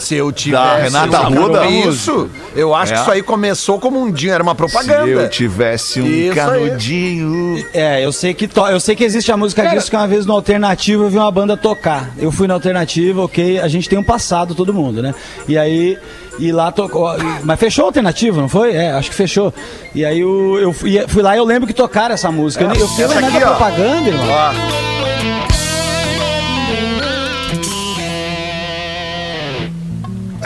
[0.01, 0.63] Se eu tivesse.
[0.63, 1.65] Da Renata uma- Arruda?
[1.67, 2.29] Isso.
[2.55, 2.95] Eu acho É.
[2.95, 5.07] que isso aí começou como um jingle, era uma Se propaganda.
[5.07, 6.35] eu tivesse um Isso aí.
[6.35, 7.65] canudinho.
[7.73, 10.25] É, eu sei que to- eu sei que existe a música disso que uma vez
[10.25, 12.11] no Alternativo eu vi uma banda tocar.
[12.17, 15.13] Eu fui na Alternativa, ok, a gente tem um passado todo mundo, né?
[15.47, 15.97] E aí
[16.39, 17.09] e lá tocou,
[17.43, 18.73] mas fechou a Alternativa, não foi?
[18.73, 19.53] É, acho que fechou.
[19.93, 22.63] E aí eu, eu fui, fui lá e eu lembro que tocaram essa música.
[22.63, 22.85] Eu, nem- eu
[23.27, 23.55] aqui, da ó.
[23.55, 24.25] propaganda, irmão.
[24.29, 25.00] Ó,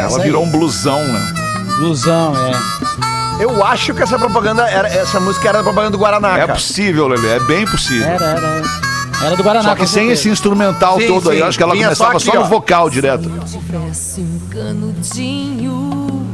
[0.06, 0.24] Ela aí.
[0.24, 1.34] virou um blusão, né?
[1.78, 3.44] Ilusão, é.
[3.44, 4.88] eu acho que essa propaganda era.
[4.88, 6.54] Essa música era a propaganda do Guaraná, É cara.
[6.54, 8.08] possível, Lelê, é bem possível.
[8.08, 8.48] Era, era.
[8.48, 9.70] Era, Era do Guaraná.
[9.70, 11.42] Só que sem esse instrumental Sim, todo aí, sim.
[11.42, 12.48] eu acho que ela Vinha começava só só, aqui, no ó.
[12.48, 13.30] vocal direto.
[13.46, 16.26] tivesse um canudinho,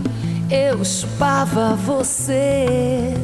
[0.50, 3.16] eu chupava você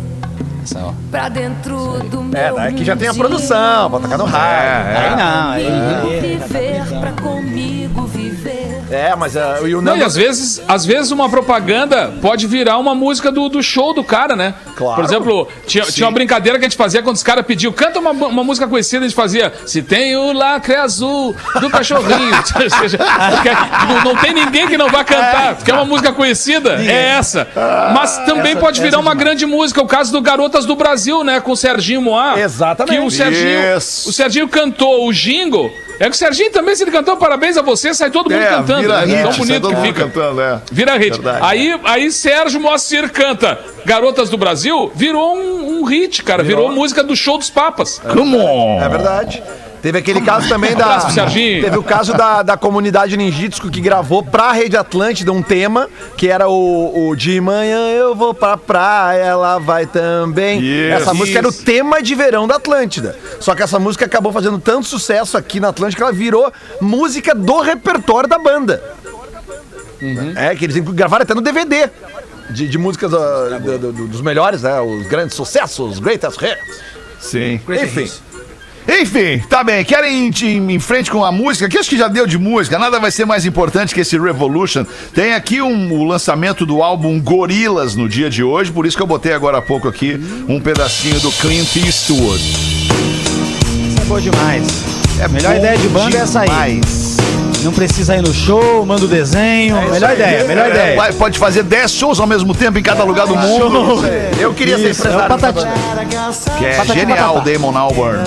[0.63, 4.25] Essa, pra dentro do meu É, daí aqui já tem a produção, pra tocar no
[4.25, 4.97] rádio.
[4.97, 5.65] Aí não, aí.
[6.01, 8.56] Comigo viver, pra comigo viver.
[8.89, 12.77] É, mas ah, e o Não, e às vezes, às vezes uma propaganda pode virar
[12.77, 14.53] uma música do, do show do cara, né?
[14.75, 14.95] Claro.
[14.95, 17.99] Por exemplo, tinha, tinha uma brincadeira que a gente fazia quando os caras pediam, canta
[17.99, 22.35] uma, uma música conhecida, a gente fazia, se tem o lacre azul do cachorrinho.
[22.63, 22.99] Ou seja,
[23.87, 27.47] não, não tem ninguém que não vai cantar, porque é uma música conhecida, é essa.
[27.93, 31.23] Mas também essa- pode virar é uma grande música, o caso do Garotas do Brasil,
[31.23, 31.39] né?
[31.39, 32.39] Com o Serginho Moá.
[32.39, 32.97] Exatamente.
[32.97, 34.09] Que o Serginho, Isso.
[34.09, 35.71] o Serginho cantou o jingle.
[35.99, 38.47] É que o Serginho também, se ele cantou parabéns a você, sai todo mundo É,
[38.49, 38.81] cantando.
[38.81, 39.05] vira né?
[39.15, 40.03] hit, Tão sai bonito todo que mundo fica.
[40.05, 40.61] cantando, é.
[40.71, 41.11] Vira hit.
[41.19, 41.39] Verdade.
[41.41, 46.43] Aí, aí Sérgio Moacir canta Garotas do Brasil, virou um, um hit, cara.
[46.43, 46.71] Virou.
[46.71, 47.99] música do show dos papas.
[48.13, 48.81] Come on!
[48.83, 49.41] É verdade.
[49.81, 50.99] Teve aquele caso também da.
[51.61, 55.87] Teve o caso da, da comunidade ninjitsu que gravou pra Rede Atlântida um tema,
[56.17, 60.59] que era o, o De manhã eu vou pra praia, ela vai também.
[60.59, 60.93] Isso.
[61.01, 63.15] essa música era o tema de verão da Atlântida.
[63.39, 67.35] Só que essa música acabou fazendo tanto sucesso aqui na Atlântida que ela virou música
[67.35, 68.81] do repertório da banda.
[70.35, 71.89] É, que eles gravaram até no DVD.
[72.49, 74.79] De, de músicas do- do- do- dos melhores, né?
[74.79, 76.81] Os grandes sucessos, os greatest hits.
[77.19, 77.59] Sim.
[77.69, 78.09] Enfim.
[78.87, 79.83] Enfim, tá bem.
[79.83, 81.67] Querem ir em, frente com a música?
[81.67, 82.79] Que acho que já deu de música.
[82.79, 84.85] Nada vai ser mais importante que esse Revolution.
[85.13, 88.71] Tem aqui um- o lançamento do álbum Gorilas no dia de hoje.
[88.71, 92.41] Por isso que eu botei agora há pouco aqui um pedacinho do Clint Eastwood.
[92.41, 94.63] Isso é boa demais.
[95.19, 96.79] É, a melhor ideia de banda é essa aí.
[97.63, 99.75] Não precisa ir no show, manda o desenho.
[99.91, 100.95] melhor ideia, melhor É, ideia.
[100.95, 104.01] vai- Pode fazer 10 shows ao mesmo tempo em cada lugar do mundo.
[104.39, 105.37] Eu queria ser Isso, é o empresário.
[105.37, 105.77] banda.
[106.57, 107.51] Que é Patati genial, patatá.
[107.51, 108.23] Damon Albarn.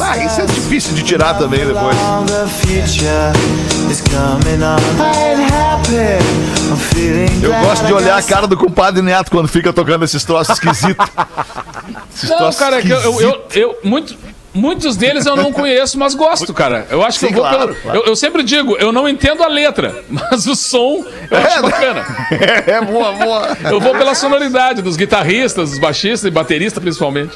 [0.00, 1.96] Ah, isso é difícil de tirar também depois.
[7.42, 11.06] Eu gosto de olhar a cara do compadre Neto quando fica tocando esses troços esquisitos.
[12.14, 14.14] Esses Não, troços cara, é que eu, eu, eu- muito,
[14.54, 16.86] muitos deles eu não conheço, mas gosto, cara.
[16.90, 17.74] Eu acho que Sim, eu vou claro, pelo.
[17.80, 17.98] claro.
[18.00, 21.62] Eu, eu sempre digo, eu não entendo a letra, mas o som eu acho É,
[21.62, 22.06] bacana.
[22.66, 23.56] É, boa, boa.
[23.64, 27.32] Eu vou pela sonoridade dos guitarristas, dos baixistas e bateristas principalmente.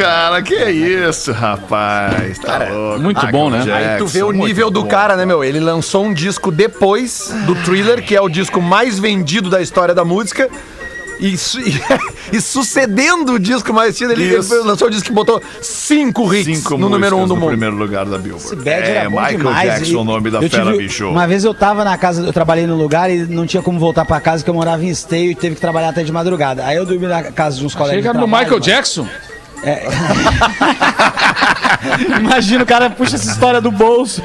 [0.03, 2.37] cara, que isso, rapaz.
[2.39, 2.99] Tá louco.
[3.01, 3.59] muito bom, né?
[3.71, 4.87] Aí tu vê o Jackson, nível do bom.
[4.87, 5.43] cara, né, meu?
[5.43, 9.93] Ele lançou um disco depois do Thriller, que é o disco mais vendido da história
[9.93, 10.49] da música.
[11.19, 11.59] E, su-
[12.33, 14.35] e sucedendo o disco mais vendido, ele,
[14.65, 17.49] lançou o disco que botou cinco hits Cinco no número um do no mundo.
[17.49, 18.45] primeiro lugar da Billboard.
[18.47, 19.69] Esse bad é, era bom Michael demais.
[19.73, 21.07] Jackson, E o nome da eu fera, tive- bicho.
[21.07, 24.03] Uma vez eu tava na casa, eu trabalhei num lugar e não tinha como voltar
[24.05, 26.65] pra casa, que eu morava em esteio e teve que trabalhar até de madrugada.
[26.65, 28.03] Aí eu dormi na casa de uns colegas.
[28.03, 28.59] Chega no Michael mano.
[28.59, 29.07] Jackson.
[32.19, 34.21] Imagina o cara puxa essa história do bolso.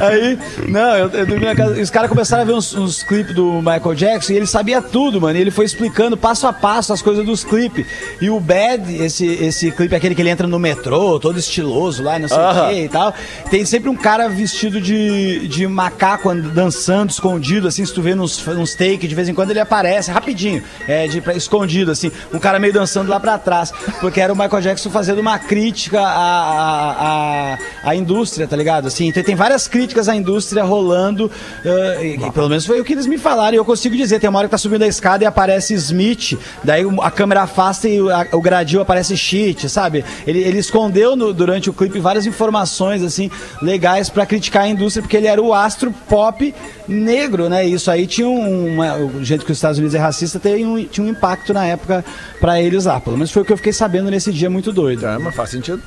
[0.00, 1.80] Aí, não, eu, eu dormi na casa.
[1.80, 5.20] Os caras começaram a ver uns, uns clipes do Michael Jackson e ele sabia tudo,
[5.20, 5.36] mano.
[5.38, 7.86] E ele foi explicando passo a passo as coisas dos clipes.
[8.20, 12.18] E o Bad, esse, esse clipe, aquele que ele entra no metrô, todo estiloso lá,
[12.18, 13.12] não sei o quê e tal.
[13.50, 17.84] Tem sempre um cara vestido de, de macaco and- dançando, escondido, assim.
[17.84, 21.20] Se tu vê nos, nos take, de vez em quando ele aparece, rapidinho, é, de,
[21.20, 22.10] pra- escondido, assim.
[22.32, 23.72] Um cara meio dançando lá pra trás.
[24.00, 27.58] Porque era o Michael Jackson fazendo uma crítica à, à,
[27.90, 28.86] à, indústria, tá ligado?
[28.86, 31.30] Assim, tem, tem várias críticas à indústria rolando.
[31.64, 33.54] eh, e- pelo menos foi o que eles me falaram.
[33.54, 36.38] E eu consigo dizer: tem uma hora que tá subindo a escada e aparece Smith,
[36.62, 40.04] daí a câmera afasta e o, a- o gradil aparece shit, sabe?
[40.26, 43.30] Ele, ele escondeu no- durante o clipe várias informações, assim,
[43.62, 46.54] legais pra criticar a indústria, porque ele era o astro pop
[46.88, 47.64] negro, né?
[47.66, 50.82] Isso aí tinha um, uma, o jeito que os Estados Unidos é racista tem um,
[50.84, 52.04] tinha um impacto na época
[52.40, 53.00] pra eles lá.
[53.00, 55.06] Pelo menos foi o que eu fiquei sabendo nesse dia muito doido.
[55.06, 55.82] É, mas faz sentido.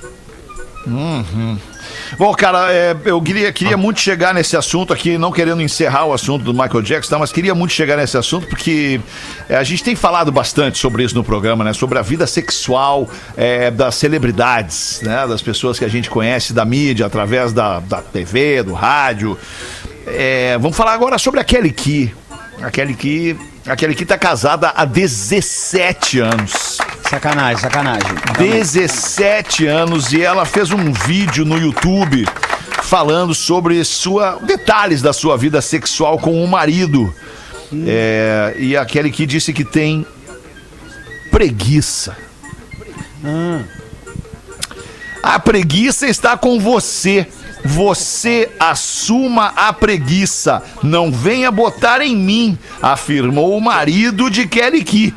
[2.18, 6.14] Bom, cara, é, eu queria, queria muito chegar nesse assunto aqui, não querendo encerrar o
[6.14, 7.20] assunto do Michael Jackson, tá?
[7.20, 9.00] mas queria muito chegar nesse assunto porque
[9.50, 11.74] é, a gente tem falado bastante sobre isso no programa, né?
[11.74, 15.28] Sobre a vida sexual é, das celebridades, né?
[15.28, 19.38] Das pessoas que a gente conhece da mídia, através da, da TV, do rádio.
[20.06, 22.14] É, vamos falar agora sobre a Kelly Key.
[22.62, 26.77] A Kelly Key, a Kelly Key tá casada há 17 anos.
[27.10, 28.12] Sacanagem, sacanagem.
[28.38, 32.28] 17 anos e ela fez um vídeo no YouTube
[32.84, 37.14] falando sobre sua detalhes da sua vida sexual com o marido.
[37.86, 40.06] É, e a Kelly Key disse que tem
[41.32, 42.18] preguiça.
[45.24, 47.26] A preguiça está com você.
[47.64, 50.62] Você assuma a preguiça.
[50.84, 55.14] Não venha botar em mim, afirmou o marido de Kelly Key.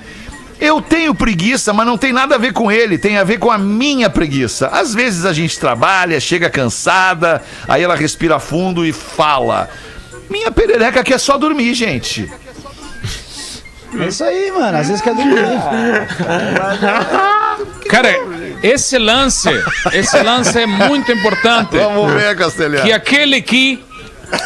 [0.61, 3.51] Eu tenho preguiça, mas não tem nada a ver com ele, tem a ver com
[3.51, 4.69] a minha preguiça.
[4.69, 9.71] Às vezes a gente trabalha, chega cansada, aí ela respira fundo e fala:
[10.29, 12.31] Minha perereca quer só dormir, gente.
[13.99, 14.77] É isso aí, mano.
[14.79, 15.37] Às vezes quer dormir.
[17.89, 18.11] Cara,
[18.63, 19.49] esse lance,
[19.93, 21.77] esse lance é muito importante.
[21.77, 22.85] Vamos ver, Castelhano.
[22.85, 23.83] que aquele aqui,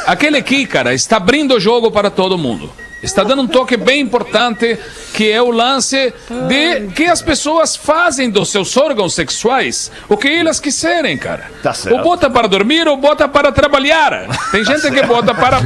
[0.06, 2.72] aquele aqui, cara, está abrindo o jogo para todo mundo.
[3.04, 4.78] Está dando um toque bem importante,
[5.12, 6.12] que é o lance
[6.48, 11.44] de que as pessoas fazem dos seus órgãos sexuais o que elas quiserem, cara.
[11.62, 11.96] Tá certo.
[11.96, 14.26] Ou bota para dormir ou bota para trabalhar.
[14.50, 15.60] Tem gente que bota para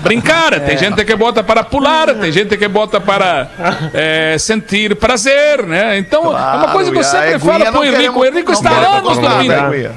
[0.00, 3.48] brincar, tem gente que bota para pular, tem gente que bota para
[3.92, 5.98] eh, sentir prazer, né?
[5.98, 7.96] Então, é uma coisa que eu Claro, sempre falo pro Henrico.
[7.96, 9.52] queremos- O Henrico não está há anos dormindo.
[9.52, 9.92] Eguinha?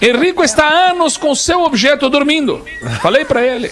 [0.00, 2.62] Henrico está há anos com seu objeto dormindo.
[3.00, 3.70] Falei pra ele.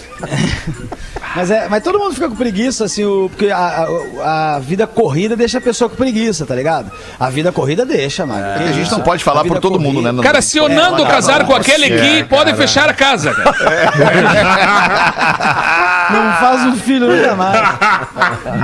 [1.35, 3.87] Mas, é, mas todo mundo fica com preguiça, assim, o, porque a,
[4.23, 6.91] a, a vida corrida deixa a pessoa com preguiça, tá ligado?
[7.19, 8.59] A vida corrida deixa, mano.
[8.59, 8.97] Que A gente isso?
[8.97, 10.11] não pode falar por todo mundo, né?
[10.11, 10.23] corrida-?
[10.23, 13.35] Cara, se o É, Nando olha, casar não, com aquele aqui, pode fechar a casa,
[13.35, 13.55] cara.
[16.11, 17.61] Não faz um filho nunca mais.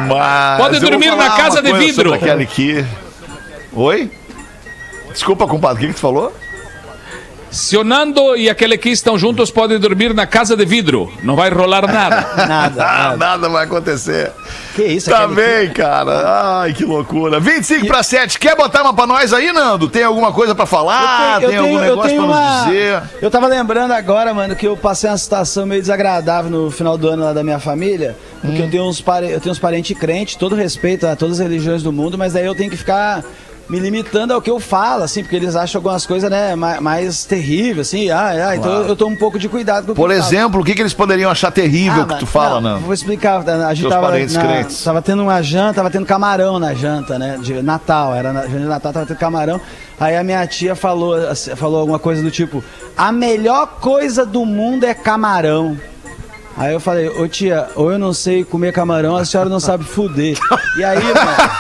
[0.07, 2.13] Mas Pode dormir na casa de vidro.
[2.13, 2.85] Aquele que...
[3.73, 4.11] Oi?
[5.13, 6.33] Desculpa, compadre, o que, que tu falou?
[7.51, 11.13] Se o Nando e aquele aqui estão juntos, podem dormir na casa de vidro.
[11.25, 12.21] Não vai rolar nada.
[12.47, 12.85] Nada.
[12.85, 13.17] Ah, nada.
[13.17, 14.31] nada vai acontecer.
[14.77, 16.61] Que isso, Tá bem, cara.
[16.61, 17.41] Ai, que loucura.
[17.41, 18.39] 25 para 7.
[18.39, 19.89] Quer botar uma pra nós aí, Nando?
[19.89, 21.43] Tem alguma coisa pra falar?
[21.43, 23.03] Eu Tem algum negócio pra nos dizer?
[23.21, 27.09] Eu tava lembrando agora, mano, que eu passei uma situação meio desagradável no final do
[27.09, 28.17] ano lá da minha família.
[28.41, 28.65] Porque Hum.
[28.67, 29.29] eu tenho uns, pare...
[29.29, 32.47] eu tenho uns parentes crentes, todo respeito a todas as religiões do mundo, mas daí
[32.47, 33.25] eu tenho que ficar
[33.71, 37.25] me limitando ao que eu falo, assim, porque eles acham algumas coisas, né, mais, mais
[37.25, 38.11] terríveis, assim.
[38.11, 40.17] Ah, ah, então eu, eu tô um pouco de cuidado com o que Por eu
[40.19, 40.29] falo.
[40.29, 42.85] exemplo, o que, que eles poderiam achar terrível Ah, que tu fala, não, Nando?
[42.85, 43.49] Vou explicar.
[43.49, 47.39] A gente tava, na- tava tendo uma janta, tava tendo camarão na janta, né?
[47.41, 49.61] De Natal, era na janta de Natal, tava tendo camarão.
[50.01, 51.15] Aí a minha tia falou,
[51.57, 52.65] falou alguma coisa do tipo:
[52.97, 55.79] a melhor coisa do mundo é camarão.
[56.57, 59.85] Aí eu falei, ô tia, ou eu não sei comer camarão, a senhora não sabe
[59.85, 60.37] fuder.
[60.77, 61.51] E aí, mano,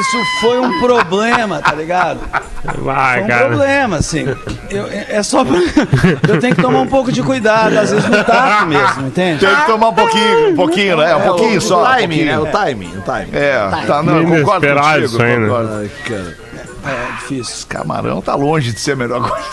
[0.00, 2.20] isso foi um problema, tá ligado?
[2.64, 3.46] Foi Vai, um cara.
[3.48, 4.26] problema, assim.
[4.70, 5.44] Eu, é é só.
[5.44, 5.58] pra-
[6.28, 9.46] Eu tenho que tomar um pouco de cuidado, às vezes no tato mesmo, entende?
[9.46, 11.14] Tem que tomar um pouquinho, um pouquinho, né?
[11.16, 11.78] Um pouquinho o, só.
[11.78, 12.36] O um timing, né?
[12.36, 12.42] pouquinho.
[12.42, 13.30] O timing, o timing.
[13.32, 15.04] É, tá, não, eu concordo contigo.
[15.04, 15.46] isso aí, né?
[15.48, 15.70] concordo.
[15.74, 16.45] Ai, cara.
[16.88, 17.66] É difícil.
[17.68, 19.46] Camarão tá longe de ser a melhor coisa.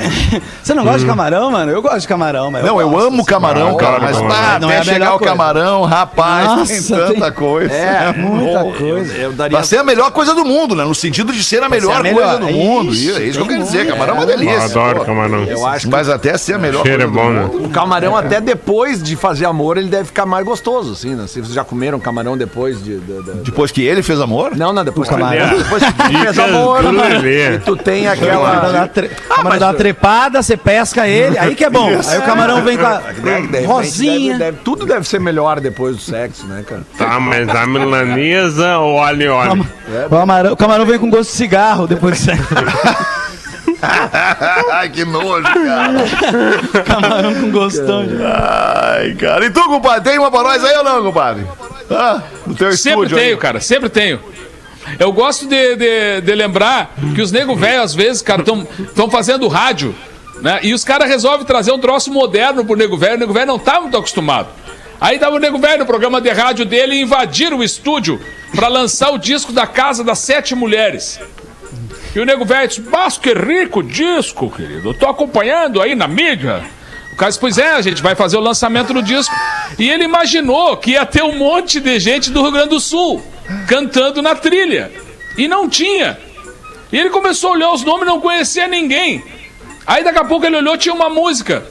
[0.62, 1.70] Você não gosta de camarão, mano?
[1.70, 2.64] Eu gosto de camarão, mas.
[2.64, 3.24] Não, eu gosto, amo assim.
[3.26, 4.34] camarão, cara, mas camarão.
[4.52, 5.32] tá, Não é até a chegar o coisa.
[5.32, 7.74] camarão, rapaz, Nossa, tem tanta tem- coisa.
[7.74, 8.72] É, muita bom.
[8.72, 9.12] coisa.
[9.14, 9.56] Eu daria.
[9.58, 10.84] Vai ser a melhor coisa do mundo, né?
[10.84, 12.38] No sentido de ser a melhor, a melhor.
[12.38, 12.92] coisa do mundo.
[12.92, 13.86] Ixi, Isso, é isso que eu quero dizer.
[13.88, 14.64] Camarão é uma É, Eu delícia.
[14.64, 15.04] adoro pô.
[15.04, 15.44] camarão.
[15.44, 17.40] Eu acho que Mas até ser a melhor Cheiro é coisa bom, do né?
[17.52, 17.66] mundo.
[17.66, 21.26] o camarão, até depois de fazer amor, ele deve ficar mais gostoso, assim, né?
[21.26, 22.98] Se vocês já comeram camarão depois de.
[23.00, 24.56] de- de- Depois que ele fez amor?
[24.56, 25.58] Não, não, depois O camarão.
[25.58, 28.88] Depois que tu fez amor, do mano, e tu tem Camarão dá aquela.
[28.88, 31.88] tre- camarão dá uma trepada, você pesca ele, aí que é bom.
[32.06, 34.38] Aí o camarão vem com a De repente, rosinha.
[34.38, 36.82] deve- deve- tudo deve ser melhor depois do sexo, né, cara?
[36.98, 39.66] Tá, mas a milanesa ou óleo óleo?
[40.06, 42.46] O camarão, o camarão vem com gosto de cigarro depois de sexo.
[44.72, 46.82] Ai, que nojo, cara.
[46.84, 48.16] camarão com gostão de.
[48.22, 49.46] Ai, cara.
[49.46, 51.46] E tu, compadre, tem uma pra nós aí ou não, compadre?
[51.90, 53.40] Ah, no teu Sempre estúdio tenho, aí.
[53.40, 54.20] cara, sempre tenho.
[54.98, 59.46] Eu gosto de, de, de lembrar que os nego velho, às vezes, cara, estão fazendo
[59.48, 59.94] rádio,
[60.40, 60.60] né?
[60.62, 63.16] E os caras resolvem trazer um troço moderno pro nego velho.
[63.16, 64.48] O nego velho não tá muito acostumado.
[65.00, 68.20] Aí tava o nego velho no programa de rádio dele invadiram o estúdio
[68.54, 71.18] pra lançar o disco da Casa das Sete Mulheres.
[72.14, 74.90] E o nego velho disse: Mas que rico disco, querido.
[74.90, 76.62] Eu tô acompanhando aí na mídia.
[77.12, 79.34] O disse: Pois é, a gente vai fazer o lançamento do disco.
[79.78, 83.22] E ele imaginou que ia ter um monte de gente do Rio Grande do Sul
[83.66, 84.90] cantando na trilha.
[85.36, 86.18] E não tinha.
[86.92, 89.24] E ele começou a olhar os nomes e não conhecia ninguém.
[89.86, 91.64] Aí daqui a pouco ele olhou tinha uma música.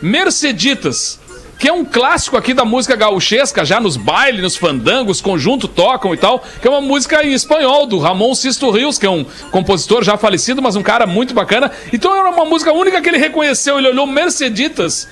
[0.00, 1.18] Merceditas.
[1.58, 6.12] Que é um clássico aqui da música gauchesca, já nos bailes, nos fandangos, conjunto tocam
[6.12, 9.24] e tal, que é uma música em espanhol do Ramon Sisto Rios, que é um
[9.50, 11.70] compositor já falecido, mas um cara muito bacana.
[11.92, 15.08] Então era uma música única que ele reconheceu, ele olhou Merceditas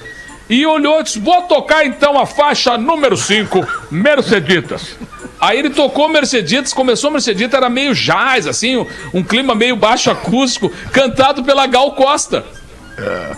[0.48, 4.96] e olhou e disse: Vou tocar então a faixa número 5, Merceditas.
[5.40, 10.70] Aí ele tocou Merceditas, começou Merceditas, era meio jazz, assim, um clima meio baixo acústico,
[10.92, 12.44] cantado pela Gal Costa.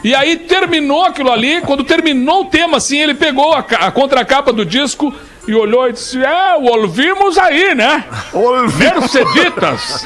[0.04, 4.52] E aí terminou aquilo ali, quando terminou o tema, assim, ele pegou a, a contracapa
[4.52, 5.14] do disco
[5.48, 8.04] e olhou e disse: É, ouvimos aí, né?
[8.76, 10.04] Merceditas.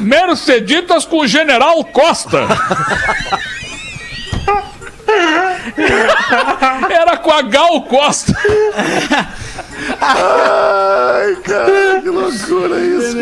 [0.00, 2.46] Merceditas com o General Costa.
[6.90, 8.32] Era com a Gal Costa.
[10.00, 13.16] Ai, cara, que loucura isso.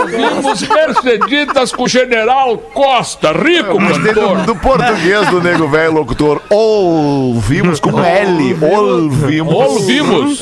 [0.00, 4.36] Ouvimos Merceditas com o General Costa, rico Gostei do, cantor.
[4.42, 6.40] do português do nego velho locutor.
[6.50, 8.56] Ouvimos com L.
[8.62, 9.54] Ouvimos.
[9.54, 10.40] Ouvimos.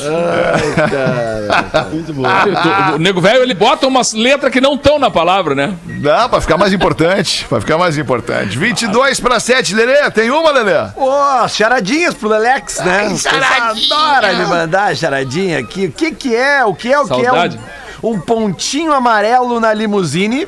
[1.93, 2.23] Muito bom.
[2.95, 5.75] O nego velho, ele bota umas letras que não estão na palavra, né?
[6.01, 7.45] Dá pra ficar mais importante.
[7.49, 8.59] Pra ficar mais importante.
[8.59, 10.11] 22 pra 7, Lelê.
[10.11, 10.73] Tem uma, Lelê?
[10.97, 13.09] Ô, charadinhas pro Lelex, né?
[13.11, 15.87] Você adora me mandar charadinha aqui.
[15.87, 16.65] O que que é?
[16.65, 16.99] O que é?
[17.01, 17.25] O que é?
[17.25, 17.61] Saudade.
[18.03, 20.47] Um, um pontinho amarelo na limusine.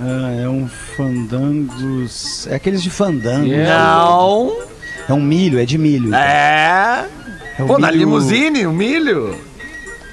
[0.00, 2.46] Ah, é um fandangos.
[2.48, 3.46] É aqueles de fandango.
[3.48, 4.56] Não.
[5.08, 6.08] É um milho, é de milho.
[6.08, 6.18] então.
[6.20, 7.06] É.
[7.58, 9.38] É Pô, na milho- limusine, o milho.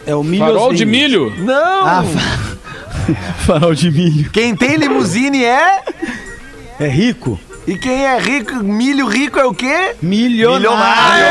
[0.05, 0.45] É o milho.
[0.45, 1.33] Farol de milho.
[1.39, 1.85] Não.
[1.85, 3.13] Ah, fa-
[3.45, 4.29] farol de milho.
[4.31, 5.81] Quem tem limusine é.
[6.79, 7.39] É rico?
[7.69, 9.91] E quem é rico, milho rico é o quê?
[10.01, 11.25] Milionário.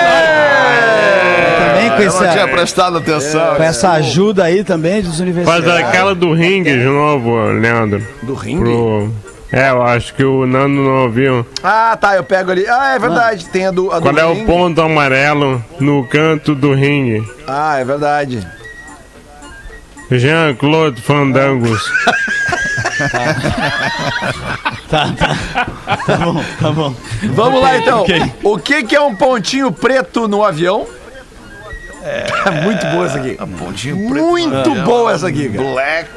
[1.58, 3.56] Também com, Eu não tinha prestado atenção.
[3.56, 5.68] com essa ajuda aí também dos Faz universitários.
[5.68, 8.06] aquela do ringue de novo, Leandro.
[8.22, 8.60] Do ringue?
[8.62, 9.12] Pro...
[9.50, 11.44] É, eu acho que o Nando não ouviu.
[11.60, 12.66] Ah, tá, eu pego ali.
[12.68, 14.46] Ah, é verdade, tem a do, a do Qual é o ringue.
[14.46, 17.26] ponto amarelo no canto do ringue?
[17.48, 18.46] Ah, é verdade.
[20.10, 21.82] Jean-Claude Fandangos.
[24.88, 25.96] Tá, tá.
[26.06, 26.94] Tá bom, tá bom.
[27.34, 28.00] Vamos lá então.
[28.00, 28.32] ok.
[28.42, 30.86] O que que é um pontinho preto no avião?
[32.02, 33.38] É muito boa essa aqui.
[33.58, 35.68] Pontinho Muito boa essa aqui, cara.
[35.68, 36.10] Black.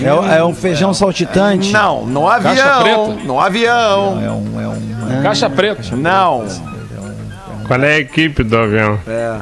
[0.00, 1.72] É, é um feijão saltitante?
[1.72, 3.12] Não, no Caixa avião.
[3.12, 3.24] preta.
[3.26, 4.22] No avião.
[4.22, 5.22] É um, é um...
[5.22, 5.96] Caixa preta.
[5.96, 6.46] Não.
[7.66, 9.00] Qual é a equipe do avião?
[9.06, 9.40] É.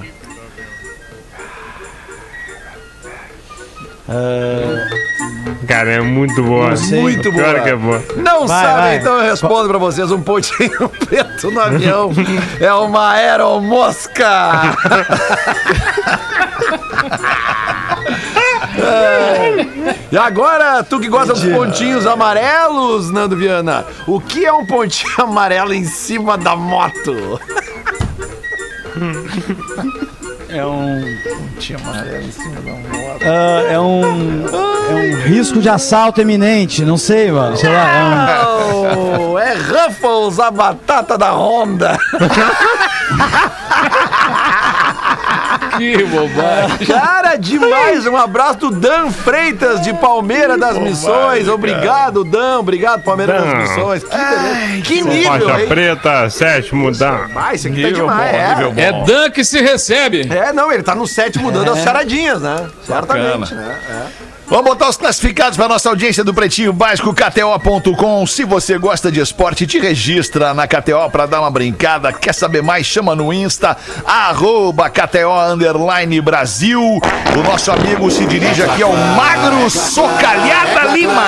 [5.66, 6.74] Cara, é muito boa.
[6.90, 7.60] Muito Pior boa.
[7.62, 8.04] que é boa.
[8.16, 8.96] Não Vai, sabe, vai.
[8.96, 10.10] então eu respondo pra vocês.
[10.12, 12.10] Um pontinho preto no avião
[12.60, 14.26] é uma aeromosca.
[18.78, 19.66] É.
[20.12, 25.12] E agora, tu que gosta dos pontinhos amarelos, Nando Viana, o que é um pontinho
[25.24, 27.40] amarelo em cima da moto?
[30.56, 31.02] É um.
[33.22, 34.46] Ah, é um.
[34.46, 37.56] É um risco de assalto eminente, não sei, mano.
[37.56, 38.46] Sei lá.
[38.64, 41.98] Oh, é Ruffles, a batata da Honda.
[45.78, 46.78] Que bobagem.
[46.86, 48.06] Cara, demais!
[48.06, 51.48] Um abraço do Dan Freitas, de Palmeira das Missões.
[51.48, 52.58] Obrigado, Dan.
[52.60, 53.56] Obrigado, Palmeira das Dan.
[53.56, 54.04] Missões.
[54.04, 54.82] Que, beleza.
[54.82, 55.68] que nível, Faixa hein?
[55.68, 57.28] preta, sétimo dan.
[57.34, 58.30] Ah, esse aqui tá Nível demais.
[58.32, 58.48] bom, é.
[58.54, 58.80] nível bom.
[58.80, 60.28] É Dan que se recebe.
[60.30, 62.66] É, não, ele tá no sétimo dando as charadinhas, né?
[62.84, 63.78] Certamente, né?
[64.48, 68.24] Vamos botar os classificados para nossa audiência do Pretinho Básico, KTO.com.
[68.28, 72.12] Se você gosta de esporte, te registra na KTO para dar uma brincada.
[72.12, 72.86] Quer saber mais?
[72.86, 73.76] Chama no Insta,
[74.06, 76.80] arroba KTO Underline Brasil.
[76.80, 81.26] O nosso amigo se dirige aqui ao Magro Socalhada Lima.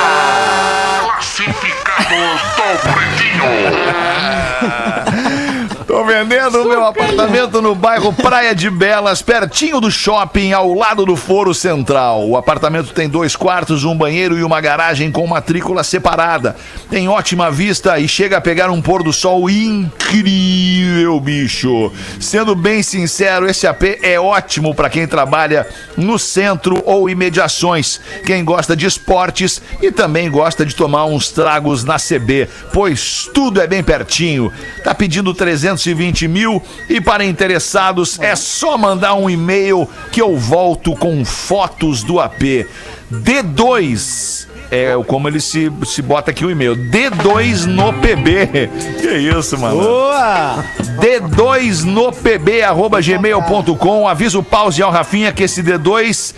[5.88, 11.04] Tô vendendo o meu apartamento no bairro Praia de Belas, pertinho do shopping, ao lado
[11.04, 12.26] do Foro Central.
[12.26, 16.56] O apartamento tem dois quartos, um banheiro e uma garagem com matrícula separada.
[16.88, 21.92] Tem ótima vista e chega a pegar um pôr do sol incrível, bicho.
[22.18, 28.42] Sendo bem sincero, esse AP é ótimo para quem trabalha no centro ou imediações, quem
[28.46, 33.66] gosta de esportes e também gosta de tomar uns tragos na CB, pois tudo é
[33.66, 34.50] bem pertinho.
[34.82, 35.97] Tá pedindo 320
[36.28, 42.20] mil e para interessados é só mandar um e-mail que eu volto com fotos do
[42.20, 42.66] AP.
[43.12, 46.76] D2 é como ele se, se bota aqui o e-mail.
[46.76, 48.70] D2 no PB.
[49.00, 49.80] Que isso, mano?
[49.80, 50.64] Boa!
[51.00, 54.06] D2 no PB, arroba gmail.com.
[54.08, 56.34] Avisa o pause ao Rafinha que esse D2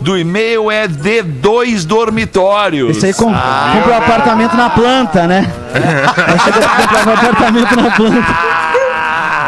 [0.00, 2.96] do e-mail é D2 dormitórios.
[2.96, 3.72] Esse aí com, Ah.
[3.76, 5.50] comprou apartamento na planta, né?
[5.74, 8.73] Achei que comprava apartamento na planta.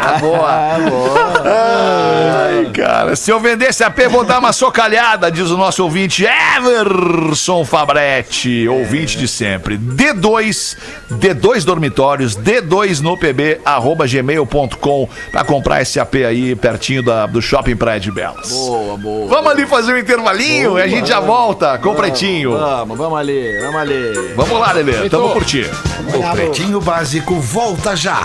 [1.45, 7.63] Ai, cara, se eu vendesse AP, vou dar uma socalhada, diz o nosso ouvinte Everson
[7.65, 9.77] Fabretti, ouvinte de sempre.
[9.77, 10.77] D2,
[11.11, 17.41] D2 dormitórios, D2 no PB, arroba gmail.com, pra comprar esse AP aí pertinho da- do
[17.41, 18.49] Shopping Praia de Belas.
[18.49, 19.27] Boa, boa.
[19.27, 22.51] Vamos ali fazer um intervalinho e a gente já volta com o Pretinho.
[22.57, 24.33] Vamos, vamos ali, vamos ali.
[24.35, 25.69] Vamos lá, Lelê, tamo curtindo.
[26.13, 28.21] O Pretinho Básico volta já.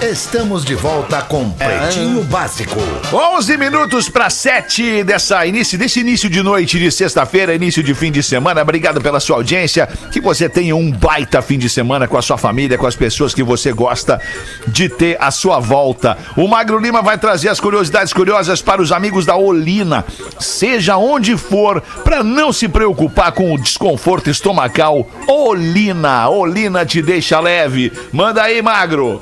[0.00, 2.76] Estamos de volta com Pretinho Básico.
[3.12, 8.12] 11 minutos para 7 dessa início, desse início de noite de sexta-feira, início de fim
[8.12, 8.62] de semana.
[8.62, 9.88] Obrigado pela sua audiência.
[10.12, 13.34] Que você tenha um baita fim de semana com a sua família, com as pessoas
[13.34, 14.20] que você gosta
[14.68, 16.16] de ter à sua volta.
[16.36, 20.04] O Magro Lima vai trazer as curiosidades curiosas para os amigos da Olina.
[20.38, 25.10] Seja onde for, para não se preocupar com o desconforto estomacal.
[25.26, 27.92] Olina, Olina te deixa leve.
[28.12, 29.20] Manda aí, Magro.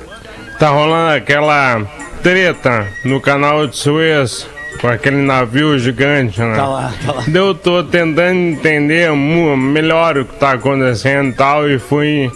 [0.59, 1.85] Tá rolando aquela
[2.23, 4.47] treta no canal de Suez
[4.81, 6.55] com aquele navio gigante, né?
[6.55, 7.23] Tá lá, tá lá.
[7.33, 12.31] Eu tô tentando entender melhor o que tá acontecendo e tal e fui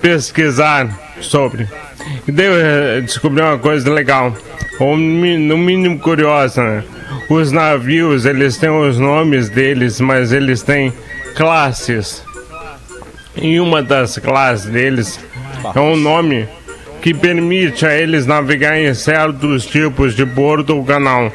[0.00, 0.88] pesquisar
[1.20, 1.68] sobre.
[2.26, 4.34] E daí eu eh, descobri uma coisa legal,
[4.80, 6.84] ou no mínimo curiosa, né?
[7.28, 10.92] Os navios, eles têm os nomes deles, mas eles têm
[11.36, 12.24] classes.
[13.36, 15.20] E uma das classes deles
[15.74, 16.48] é um nome
[17.02, 21.32] que permite a eles navegar em certos tipos de porto ou canal.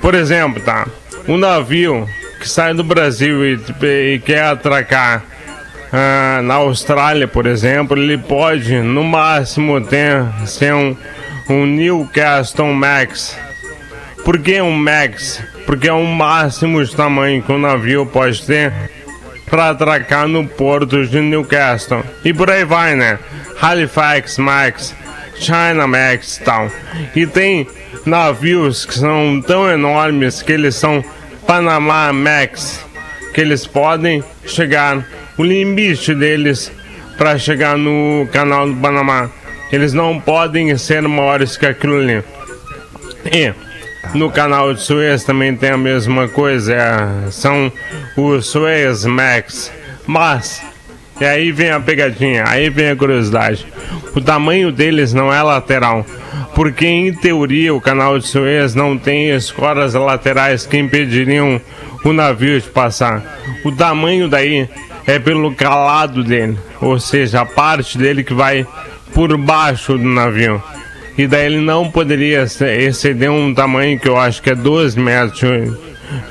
[0.00, 0.86] Por exemplo, tá?
[1.26, 5.24] Um navio que sai do Brasil e, e quer atracar
[5.92, 10.96] ah, na Austrália, por exemplo, ele pode no máximo ter ser um,
[11.48, 13.38] um Newcastle Max.
[14.24, 15.42] Por que um Max?
[15.66, 18.72] Porque é o máximo de tamanho que um navio pode ter
[19.48, 22.02] para atracar no porto de Newcastle.
[22.24, 23.18] E por aí vai, né?
[23.60, 24.94] Halifax Max,
[25.36, 26.70] China Max tal.
[27.14, 27.66] E tem
[28.06, 31.04] navios que são tão enormes que eles são
[31.46, 32.84] Panama Max,
[33.32, 36.70] que eles podem chegar, o limite deles
[37.16, 39.30] para chegar no canal do Panamá.
[39.72, 42.22] Eles não podem ser maiores que aquilo ali.
[43.32, 43.52] E
[44.16, 47.72] no canal de Suez também tem a mesma coisa, é, são
[48.16, 49.72] os Suez Max.
[50.06, 50.62] Mas,
[51.24, 53.66] e aí vem a pegadinha, aí vem a curiosidade.
[54.14, 56.04] O tamanho deles não é lateral,
[56.54, 61.58] porque em teoria o canal de Suez não tem escoras laterais que impediriam
[62.04, 63.40] o navio de passar.
[63.64, 64.68] O tamanho daí
[65.06, 68.66] é pelo calado dele, ou seja, a parte dele que vai
[69.14, 70.62] por baixo do navio.
[71.16, 75.40] E daí ele não poderia exceder um tamanho que eu acho que é 12 metros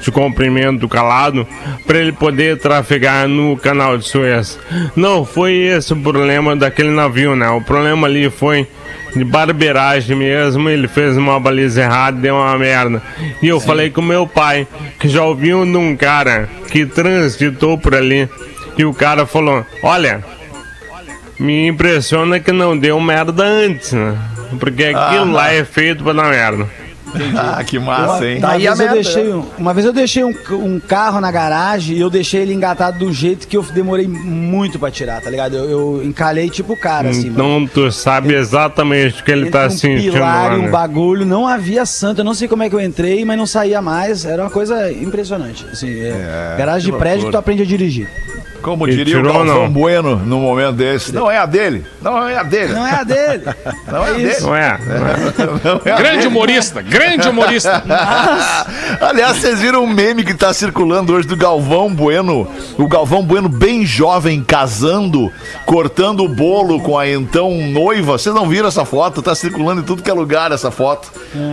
[0.01, 1.47] de, comprimento do calado
[1.86, 4.59] para ele poder trafegar no canal de Suez.
[4.95, 7.49] Não foi esse o problema daquele navio, né?
[7.49, 8.67] O problema ali foi
[9.15, 10.69] de barbeiragem mesmo.
[10.69, 13.01] Ele fez uma baliza errada, deu uma merda.
[13.41, 14.67] E eu falei com meu pai,
[14.99, 18.30] que já ouviu de um cara que transitou por ali.
[18.78, 20.24] E o cara falou: Olha,
[21.39, 24.17] me impressiona que não deu merda antes, né?
[24.59, 26.67] Porque aquilo lá é feito pra dar merda.
[27.38, 28.38] Ah, que massa, hein?
[28.39, 29.36] Uma Daí vez, eu deixei, né?
[29.36, 32.99] um, uma vez eu deixei um, um carro na garagem e eu deixei ele engatado
[32.99, 35.55] do jeito que eu demorei muito pra tirar, tá ligado?
[35.55, 37.30] Eu, eu encalhei tipo o cara, assim.
[37.30, 37.34] mano.
[37.34, 40.70] Então tu sabe exatamente o que ele tá um sentindo pilar lá, e um né?
[40.70, 42.22] bagulho, não havia santo.
[42.22, 44.26] Eu não sei como é que eu entrei, mas não saía mais.
[44.26, 45.66] Era uma coisa impressionante.
[45.72, 48.07] Assim, é, garagem de prédio, tu aprende a dirigir.
[48.64, 49.70] Como diria o tirou, Galvão não?
[49.70, 51.14] Bueno num momento desse.
[51.14, 51.86] Não é a dele.
[52.01, 52.74] Não é a dele.
[52.74, 53.43] Não é a dele.
[53.88, 54.41] Não é a dele.
[54.41, 54.80] Não é?
[55.64, 57.84] Não é Grande humorista, grande humorista.
[59.01, 62.47] Aliás, vocês viram um meme que tá circulando hoje do Galvão Bueno.
[62.78, 65.30] O Galvão Bueno, bem jovem, casando,
[65.66, 68.18] cortando o bolo com a então noiva.
[68.18, 69.22] Vocês não viram essa foto?
[69.22, 71.11] Tá circulando em tudo que é lugar essa foto.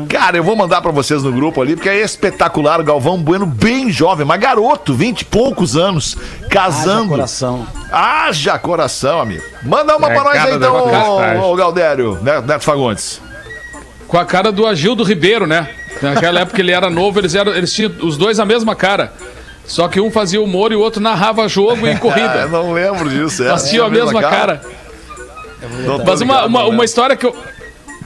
[0.08, 2.80] Cara, eu vou mandar pra vocês no grupo ali, porque é espetacular.
[2.80, 6.16] O Galvão Bueno, bem jovem, mas garoto, 20 e poucos anos,
[6.50, 7.00] casando.
[7.00, 7.66] Haja coração.
[7.90, 9.42] Haja coração, amigo.
[9.62, 13.22] Manda uma É pra nós cara aí, então, ô, ô Galdério, Neto Neto Fagundes.
[14.08, 15.68] Com a cara do Agildo Ribeiro, né?
[16.02, 19.12] Naquela época ele era novo, eles, eram, eles tinham os dois a mesma cara.
[19.64, 22.46] Só que um fazia humor e o outro narrava jogo e eu corrida.
[22.48, 23.44] não lembro disso.
[23.44, 23.50] é.
[23.50, 24.60] Mas tinham a mesma cara.
[25.84, 27.36] Não tô Mas uma, ligado, uma, uma história que eu.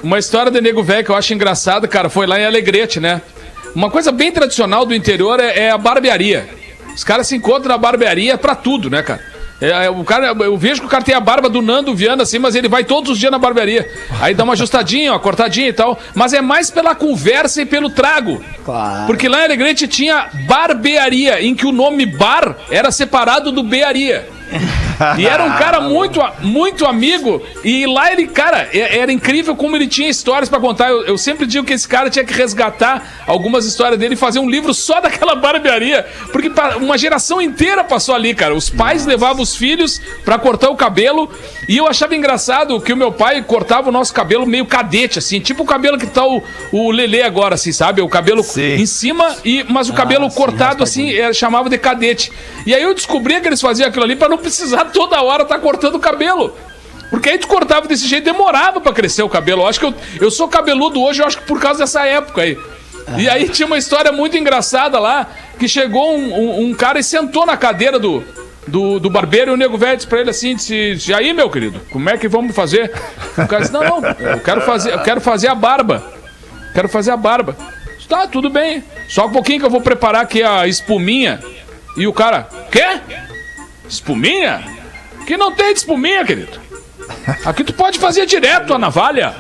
[0.03, 3.23] Uma história de nego velho que eu acho engraçada, cara, foi lá em Alegrete, né?
[3.75, 6.47] Uma coisa bem tradicional do interior é, é a barbearia.
[6.95, 9.35] Os caras se encontram na barbearia pra tudo, né, cara?
[9.61, 12.25] É, é, o cara, eu vejo que o cara tem a barba do Nando Viana,
[12.25, 13.89] assim, mas ele vai todos os dias na barbearia.
[14.21, 15.99] Aí dá uma ajustadinha, uma cortadinha e tal.
[16.15, 18.43] Mas é mais pela conversa e pelo trago.
[18.65, 19.07] Claro.
[19.07, 24.29] Porque lá em Alegrete tinha barbearia, em que o nome bar era separado do bearia.
[25.19, 27.43] E era um cara muito, muito amigo.
[27.63, 30.91] E lá ele, cara, era incrível como ele tinha histórias pra contar.
[30.91, 34.39] Eu, eu sempre digo que esse cara tinha que resgatar algumas histórias dele e fazer
[34.39, 36.07] um livro só daquela barbearia.
[36.33, 38.55] Porque uma geração inteira passou ali, cara.
[38.55, 41.31] Os pais levavam os filhos pra cortar o cabelo.
[41.69, 45.41] E eu achava engraçado que o meu pai cortava o nosso cabelo meio cadete, assim.
[45.41, 46.43] Tipo o cabelo que tá o,
[46.73, 48.01] o Lelê agora, assim, sabe?
[48.03, 48.75] O cabelo Sim.
[48.75, 52.31] em cima, e, mas o cabelo cortado assim, era, chamava de cadete.
[52.67, 55.59] E aí eu descobri que eles faziam aquilo ali pra não precisar toda hora estar
[55.59, 56.57] cortando o cabelo.
[57.11, 59.63] Porque aí tu cortava desse jeito, demorava pra crescer o cabelo.
[59.63, 62.43] Eu acho que eu, eu sou cabeludo hoje, eu acho que por causa dessa época
[62.43, 62.59] aí.
[63.19, 65.27] E aí tinha uma história muito engraçada lá,
[65.59, 68.25] que chegou um, um- um cara e sentou na cadeira do,
[68.67, 71.51] do, do barbeiro e o nego velho disse pra ele assim, disse, "E aí, meu
[71.51, 72.91] querido, como é que vamos fazer?
[73.37, 76.03] O cara disse, não, não, eu quero fazer, eu quero fazer a barba.
[76.73, 77.55] Quero fazer a barba.
[77.97, 78.83] Disse, Tá, tudo bem.
[79.09, 81.41] Só um pouquinho que eu vou preparar aqui a espuminha.
[81.97, 82.85] E o cara, quê?
[83.89, 84.65] Espuminha?
[85.27, 86.61] Que não tem de espuminha, querido.
[87.45, 89.35] Aqui tu pode fazer direto a navalha.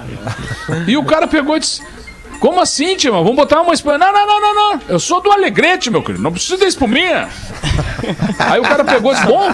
[0.87, 1.83] E o cara pegou e disse:
[2.41, 3.13] Como assim, tio?
[3.13, 3.99] Vamos botar uma espuminha.
[3.99, 4.81] Não, não, não, não, não.
[4.89, 6.23] Eu sou do Alegrete, meu querido.
[6.23, 7.29] Não precisa de espuminha.
[8.39, 9.49] Aí o cara pegou e disse: Bom,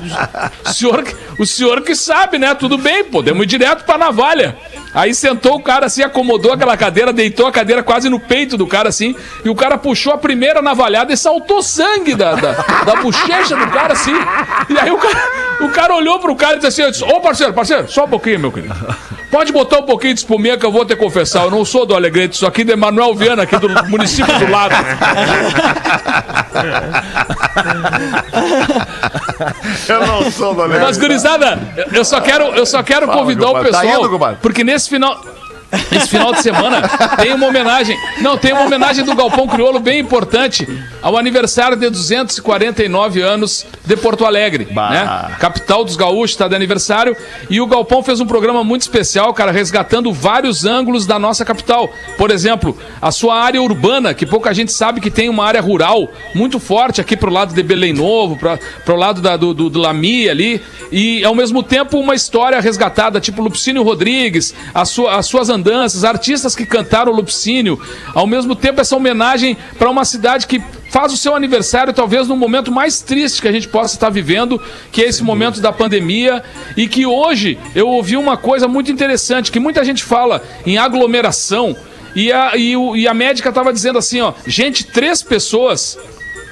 [0.64, 1.04] o senhor,
[1.38, 2.54] o senhor que sabe, né?
[2.54, 4.56] Tudo bem, podemos ir direto pra navalha.
[4.92, 8.66] Aí sentou o cara assim, acomodou aquela cadeira, deitou a cadeira quase no peito do
[8.66, 9.14] cara assim,
[9.44, 12.52] e o cara puxou a primeira navalhada e saltou sangue da, da,
[12.84, 14.14] da bochecha do cara assim.
[14.68, 15.18] E aí o cara,
[15.60, 18.52] o cara olhou pro cara e disse assim: Ô parceiro, parceiro, só um pouquinho, meu
[18.52, 18.74] querido.
[19.30, 21.44] Pode botar um pouquinho de espuminha que eu vou te confessar.
[21.44, 24.74] Eu não sou do Alegrete, sou aqui de Manuel Viana, aqui do município do lado.
[29.88, 31.58] Eu não sou do Mas, gurizada,
[31.92, 33.72] eu só quero, eu só quero Fala, convidar o compadre.
[33.72, 34.00] Tá pessoal.
[34.00, 34.38] indo, compadre?
[34.42, 35.20] porque nesse final.
[35.92, 36.82] Esse final de semana
[37.16, 37.96] tem uma homenagem.
[38.20, 40.66] Não, tem uma homenagem do Galpão Crioulo bem importante
[41.02, 44.68] ao aniversário de 249 anos de Porto Alegre.
[44.70, 44.90] Bah.
[44.90, 45.36] Né?
[45.38, 47.16] Capital dos gaúchos está de aniversário.
[47.48, 51.92] E o Galpão fez um programa muito especial, cara, resgatando vários ângulos da nossa capital.
[52.16, 56.10] Por exemplo, a sua área urbana, que pouca gente sabe que tem uma área rural
[56.34, 59.78] muito forte aqui pro lado de Belém Novo, para pro lado da, do, do, do
[59.78, 60.60] Lami ali.
[60.92, 66.04] E ao mesmo tempo uma história resgatada, tipo Lupicínio Rodrigues, a sua, as suas andanças,
[66.04, 67.80] artistas que cantaram Lupicínio.
[68.14, 70.60] Ao mesmo tempo, essa homenagem para uma cidade que
[70.90, 74.60] faz o seu aniversário talvez no momento mais triste que a gente possa estar vivendo,
[74.92, 76.42] que é esse momento da pandemia,
[76.76, 81.74] e que hoje eu ouvi uma coisa muito interessante, que muita gente fala em aglomeração,
[82.14, 85.96] e a, e o- e a médica estava dizendo assim, ó, gente, três pessoas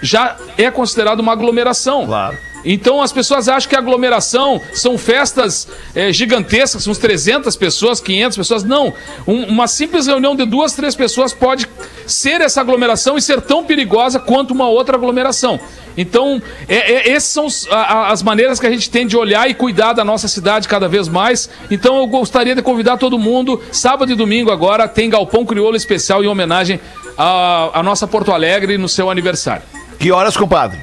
[0.00, 2.06] já é considerado uma aglomeração.
[2.06, 2.38] Claro.
[2.64, 8.64] Então as pessoas acham que aglomeração são festas eh, gigantescas, uns 300 pessoas, 500 pessoas.
[8.64, 8.92] Não.
[9.26, 11.66] Um- uma simples reunião de duas, três pessoas pode
[12.06, 15.58] ser essa aglomeração e ser tão perigosa quanto uma outra aglomeração.
[15.96, 19.54] Então, é, é- essas são a- as maneiras que a gente tem de olhar e
[19.54, 21.48] cuidar da nossa cidade cada vez mais.
[21.70, 23.60] Então, eu gostaria de convidar todo mundo.
[23.72, 26.80] Sábado e domingo agora tem Galpão Crioulo Especial em homenagem
[27.16, 29.62] à nossa Porto Alegre no seu aniversário.
[29.98, 30.78] Que horas, compadre?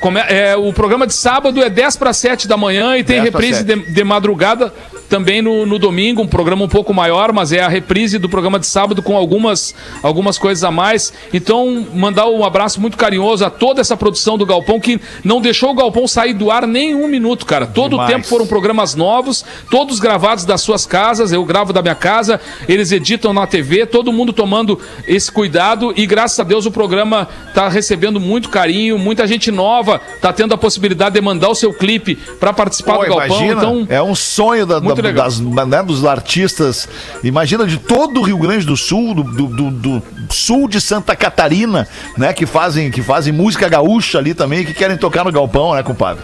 [0.00, 3.30] Come- é, o programa de sábado é 10 para 7 da manhã e tem 10
[3.30, 3.92] pra reprise de, 7.
[3.92, 4.72] de madrugada.
[5.08, 8.58] Também no, no domingo, um programa um pouco maior, mas é a reprise do programa
[8.58, 11.12] de sábado com algumas, algumas coisas a mais.
[11.32, 15.70] Então, mandar um abraço muito carinhoso a toda essa produção do Galpão, que não deixou
[15.70, 17.66] o Galpão sair do ar nem um minuto, cara.
[17.66, 18.10] Todo Demais.
[18.10, 22.40] o tempo foram programas novos, todos gravados das suas casas, eu gravo da minha casa,
[22.68, 27.28] eles editam na TV, todo mundo tomando esse cuidado e graças a Deus o programa
[27.54, 31.72] tá recebendo muito carinho, muita gente nova tá tendo a possibilidade de mandar o seu
[31.72, 35.24] clipe para participar Pô, do Galpão, imagina, então é um sonho da- Muito da- legal.
[35.26, 36.88] das, né, dos artistas.
[37.22, 41.86] Imagina de todo o Rio Grande do Sul, do, do- do- sul de Santa Catarina,
[42.16, 42.32] né?
[42.32, 46.22] Que fazem, que fazem música gaúcha ali também, que querem tocar no galpão, né, compadre?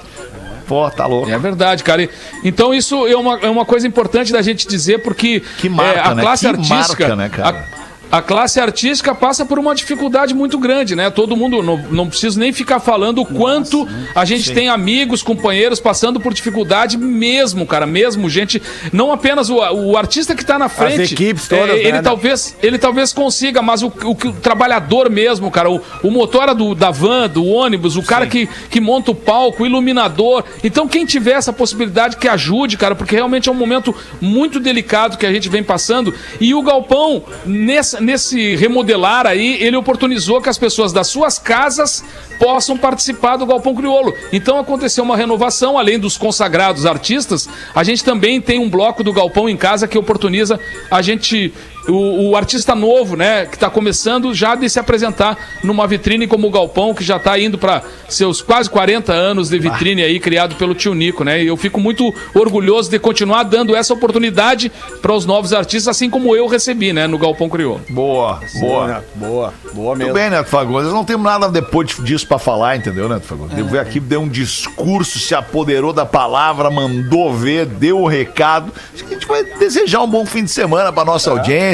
[0.66, 1.30] Pô, tá louco.
[1.30, 2.08] É verdade, cara.
[2.44, 6.02] Então isso é uma, é uma coisa importante da gente dizer, porque Que marca, é,
[6.06, 6.22] a né?
[6.22, 6.76] classe Que artística.
[7.08, 7.58] marca, né, cara?
[7.58, 7.82] a-
[8.12, 11.08] a classe artística passa por uma dificuldade muito grande, né?
[11.08, 15.80] Todo mundo, não, não preciso nem ficar falando o quanto a gente tem amigos, companheiros
[15.80, 18.60] passando por dificuldade mesmo, cara, mesmo gente,
[18.92, 22.02] não apenas o, o artista que tá na frente, equipes é, todas, ele né?
[22.02, 26.74] talvez, ele talvez consiga, mas o, o, o trabalhador mesmo, cara, o, o motora do,
[26.74, 30.44] da van, do ônibus, o cara que, que monta o palco, o iluminador.
[30.62, 35.16] Então, quem tiver essa possibilidade, que ajude, cara, porque realmente é um momento muito delicado
[35.16, 36.14] que a gente vem passando.
[36.38, 42.04] E o Galpão, nessa, nesse remodelar aí, ele oportunizou que as pessoas das suas casas
[42.38, 44.14] possam participar do Galpão Criolo.
[44.32, 49.12] Então aconteceu uma renovação, além dos consagrados artistas, a gente também tem um bloco do
[49.12, 50.58] Galpão em casa que oportuniza
[50.90, 51.52] a gente
[51.88, 56.46] o, o artista novo, né, que está começando já de se apresentar numa vitrine como
[56.46, 60.54] o Galpão, que já está indo para seus quase 40 anos de vitrine aí, criado
[60.56, 61.42] pelo tio Nico, né?
[61.42, 64.70] E eu fico muito orgulhoso de continuar dando essa oportunidade
[65.00, 67.80] para os novos artistas, assim como eu recebi, né, no Galpão Crioulo.
[67.88, 68.82] Boa, boa.
[68.82, 70.14] Boa, boa, boa mesmo.
[70.14, 70.92] bem, Neto Fagundes.
[70.92, 73.56] Não temos nada depois disso pra falar, entendeu, Neto Fagundes?
[73.56, 78.72] Ele veio aqui, deu um discurso, se apoderou da palavra, mandou ver, deu o recado.
[78.92, 81.71] Acho que a gente vai desejar um bom fim de semana pra nossa audiência,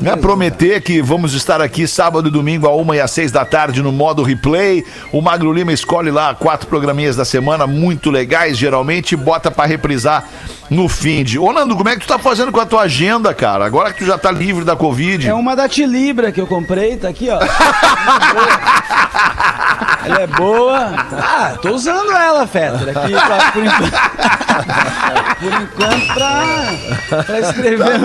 [0.00, 0.16] né?
[0.16, 3.82] Prometer que vamos estar aqui sábado e domingo, a uma e às seis da tarde,
[3.82, 4.84] no modo replay.
[5.12, 9.66] O Magro Lima escolhe lá quatro programinhas da semana, muito legais, geralmente, e bota pra
[9.66, 10.24] reprisar
[10.70, 11.38] no fim de.
[11.38, 13.64] Ô, Nando, como é que tu tá fazendo com a tua agenda, cara?
[13.64, 15.28] Agora que tu já tá livre da Covid.
[15.28, 17.38] É uma da Tilibra que eu comprei, tá aqui, ó.
[20.04, 20.92] ela é boa.
[21.12, 23.92] Ah, tô usando ela, Fetter, aqui pra, por enquanto.
[25.40, 28.00] por enquanto, pra, pra escrever,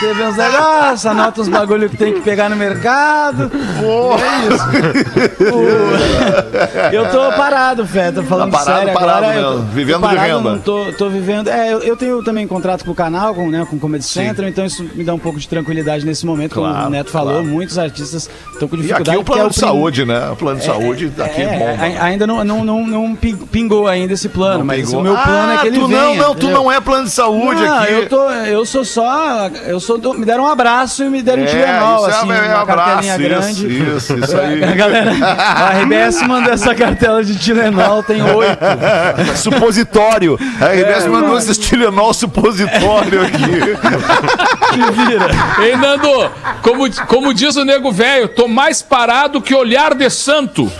[0.00, 3.50] escrever uns negócios, anota uns bagulho que tem que pegar no mercado.
[3.52, 5.54] É isso.
[5.54, 9.36] O- eu tô parado, Fetter, falando Tá parado, sério parado agora.
[9.38, 10.50] eu mesmo, tô- vivendo tô de parado, renda.
[10.52, 11.48] não Tô, tô vivendo.
[11.48, 14.48] É, eu, eu tenho também contrato com o canal, com, né, com o Comedy Central,
[14.48, 17.32] então isso me dá um pouco de tranquilidade nesse momento, como Claro, o Neto falou,
[17.34, 17.46] claro.
[17.46, 19.10] muitos artistas estão com E dificuldade.
[19.10, 20.30] aqui o porque plano é de prim- saúde, né?
[20.30, 21.58] O plano de saúde aqui é, é,
[21.98, 22.02] bom.
[22.04, 25.00] ainda não, não, não, não pin- pingou ainda esse plano, mas Pegou.
[25.00, 26.00] o meu plano é que ele tu venha.
[26.00, 26.56] não, não, tu entendeu?
[26.56, 27.92] não é plano de saúde Não, aqui.
[27.92, 29.48] eu, tô, eu sou só.
[29.66, 32.12] Eu sou do- me deram um abraço e me deram um É, Tilenol, isso é
[32.12, 33.66] assim, um uma abraço, cartelinha grande.
[33.78, 34.64] Isso, isso, isso aí.
[34.70, 38.58] A galera, a RBS mandou essa cartela de Tilenol, tem oito.
[39.36, 40.38] Supositório.
[40.60, 43.40] A RBS mandou esse Tilenol supositório aqui.
[44.70, 45.26] Que vira.
[45.60, 46.30] Ei, Nando,
[46.62, 50.70] como, como diz o nego velho, tô mais parado que olhar de santo.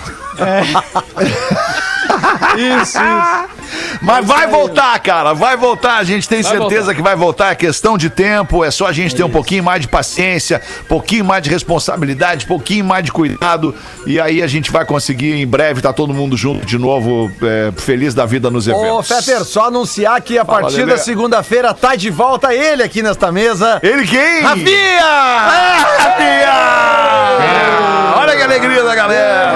[2.57, 3.60] Isso, isso.
[4.01, 5.99] Mas vai voltar, cara, vai voltar.
[5.99, 6.95] A gente tem Vai certeza voltar.
[6.95, 7.53] que vai voltar.
[7.53, 8.65] É questão de tempo.
[8.65, 12.45] É só a gente ter um pouquinho mais de paciência, um pouquinho mais de responsabilidade,
[12.45, 13.75] um pouquinho mais de cuidado.
[14.07, 17.73] E aí a gente vai conseguir em breve tá todo mundo junto de novo, é,
[17.77, 19.09] feliz da vida nos Ô, eventos.
[19.09, 20.93] Fetter, só anunciar que a Fala, partir Lelê.
[20.93, 23.79] da segunda-feira tá de volta ele aqui nesta mesa.
[23.83, 24.41] Ele quem?
[24.41, 25.05] Rafinha!
[25.05, 28.17] Ah, Rafinha!
[28.17, 29.51] Olha que alegria da galera!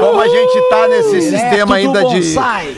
[0.00, 2.34] Como a gente tá nesse sistema ainda de.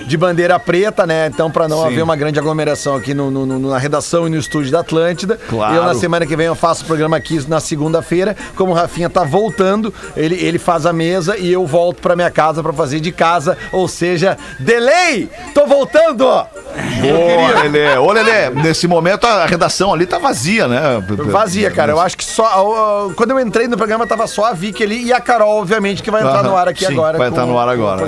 [0.06, 1.26] De bandeira preta, né?
[1.26, 1.86] Então, pra não Sim.
[1.86, 5.38] haver uma grande aglomeração aqui no, no- no- na redação e no estúdio da Atlântida.
[5.48, 5.74] Claro.
[5.74, 8.36] Eu, na semana que vem, eu faço o programa aqui na segunda-feira.
[8.56, 12.30] Como o Rafinha tá voltando, ele, ele faz a mesa e eu volto pra minha
[12.30, 13.56] casa pra fazer de casa.
[13.72, 15.28] Ou seja, delay!
[15.54, 16.24] Tô voltando!
[16.24, 17.96] Boa, Lelê.
[17.98, 21.02] Ô, Lelê, nesse momento a redação ali tá vazia, né?
[21.26, 21.92] Vazia, cara.
[21.92, 23.10] Eu acho que só.
[23.16, 26.10] Quando eu entrei no programa, tava só a Vicky ali e a Carol, obviamente, que
[26.10, 27.18] vai entrar no ar aqui Sim, agora.
[27.18, 28.02] Vai entrar no ar agora.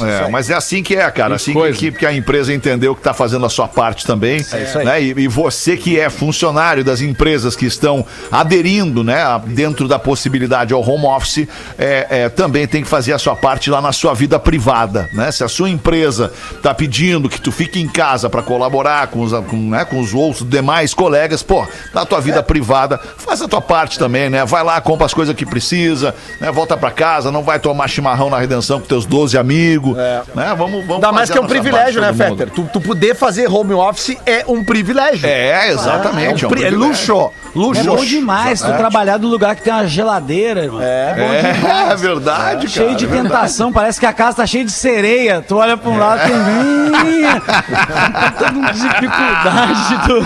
[0.00, 0.24] é.
[0.24, 1.33] É, mas é assim que é, cara.
[1.34, 1.78] Assim que, coisa.
[1.78, 4.36] que, que a empresa entendeu que tá fazendo a sua parte também.
[4.52, 4.84] É isso aí.
[4.84, 5.02] Né?
[5.02, 9.98] E, e você que é funcionário das empresas que estão aderindo, né, a- dentro da
[9.98, 11.46] possibilidade ao home office,
[11.78, 15.30] é, é, também tem que fazer a sua parte lá na sua vida privada, né?
[15.30, 16.32] Se a sua empresa
[16.62, 20.12] tá pedindo que tu fique em casa pra colaborar com os, com, né, com os
[20.14, 24.44] outros demais colegas, pô, na tua vida privada, faz a tua parte também, né?
[24.44, 26.50] Vai lá, compra as coisas que precisa, né?
[26.52, 29.96] Volta pra casa, não vai tomar chimarrão na redenção com teus 12 amigos,
[30.34, 30.54] né?
[30.56, 32.16] Vamos, vamos Ainda mais fazer que é a um privilégio, né, todo.
[32.36, 32.50] Fetter?
[32.50, 35.26] Tu, tu poder fazer home office é um privilégio.
[35.28, 36.44] É, exatamente.
[36.44, 37.30] É, um pri- é luxo.
[37.54, 37.80] Luxo.
[37.80, 40.80] É bom demais tu trabalhar no lugar que tem uma geladeira, irmão.
[40.82, 42.68] É, bom É, é verdade, cara.
[42.68, 45.40] Cheio de é tentação, parece que a casa tá cheia de sereia.
[45.46, 46.34] Tu olha pra um lado tem.
[48.38, 50.08] Toda uma dificuldade.
[50.08, 50.24] do-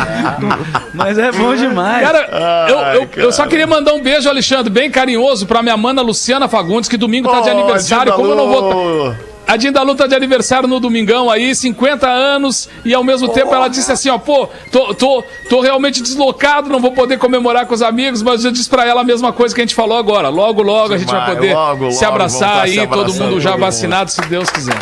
[0.94, 2.02] Mas é bom demais.
[2.06, 3.22] Cara, eu, eu, cara.
[3.22, 6.96] eu só queria mandar um beijo, Alexandre, bem carinhoso pra minha mana Luciana Fagundes, que
[6.96, 8.12] domingo tá de Ô, aniversário.
[8.14, 9.14] Como eu não vou.
[9.48, 13.66] A Dindalu tá de aniversário no domingão aí, 50 anos, e ao mesmo tempo ela
[13.66, 17.80] disse assim, ó, pô, tô, tô, tô realmente deslocado, não vou poder comemorar com os
[17.80, 20.28] amigos, mas eu disse pra ela a mesma coisa que a gente falou agora.
[20.28, 23.52] Logo, logo a gente vai poder logo, se abraçar tá aí, se todo mundo já
[23.52, 23.66] todo mundo.
[23.66, 24.76] vacinado, se Deus quiser.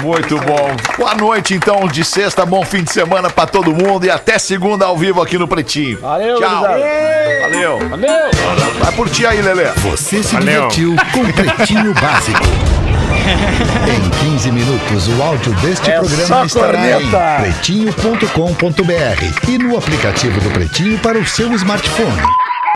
[0.00, 0.70] Muito bom.
[0.98, 2.44] Boa noite, então, de sexta.
[2.44, 5.98] Bom fim de semana pra todo mundo e até segunda ao vivo aqui no Pretinho.
[6.00, 6.62] Valeu, Tchau.
[6.62, 7.88] Valeu.
[7.88, 8.30] Valeu!
[8.80, 9.66] Vai por ti aí, Lelê.
[9.76, 10.68] Você se Valeu.
[10.68, 12.75] divertiu com Pretinho Básico.
[13.88, 17.38] Em 15 minutos, o áudio deste É programa estará corneta.
[17.38, 22.22] em pretinho.com.br e no aplicativo do Pretinho para o seu smartphone.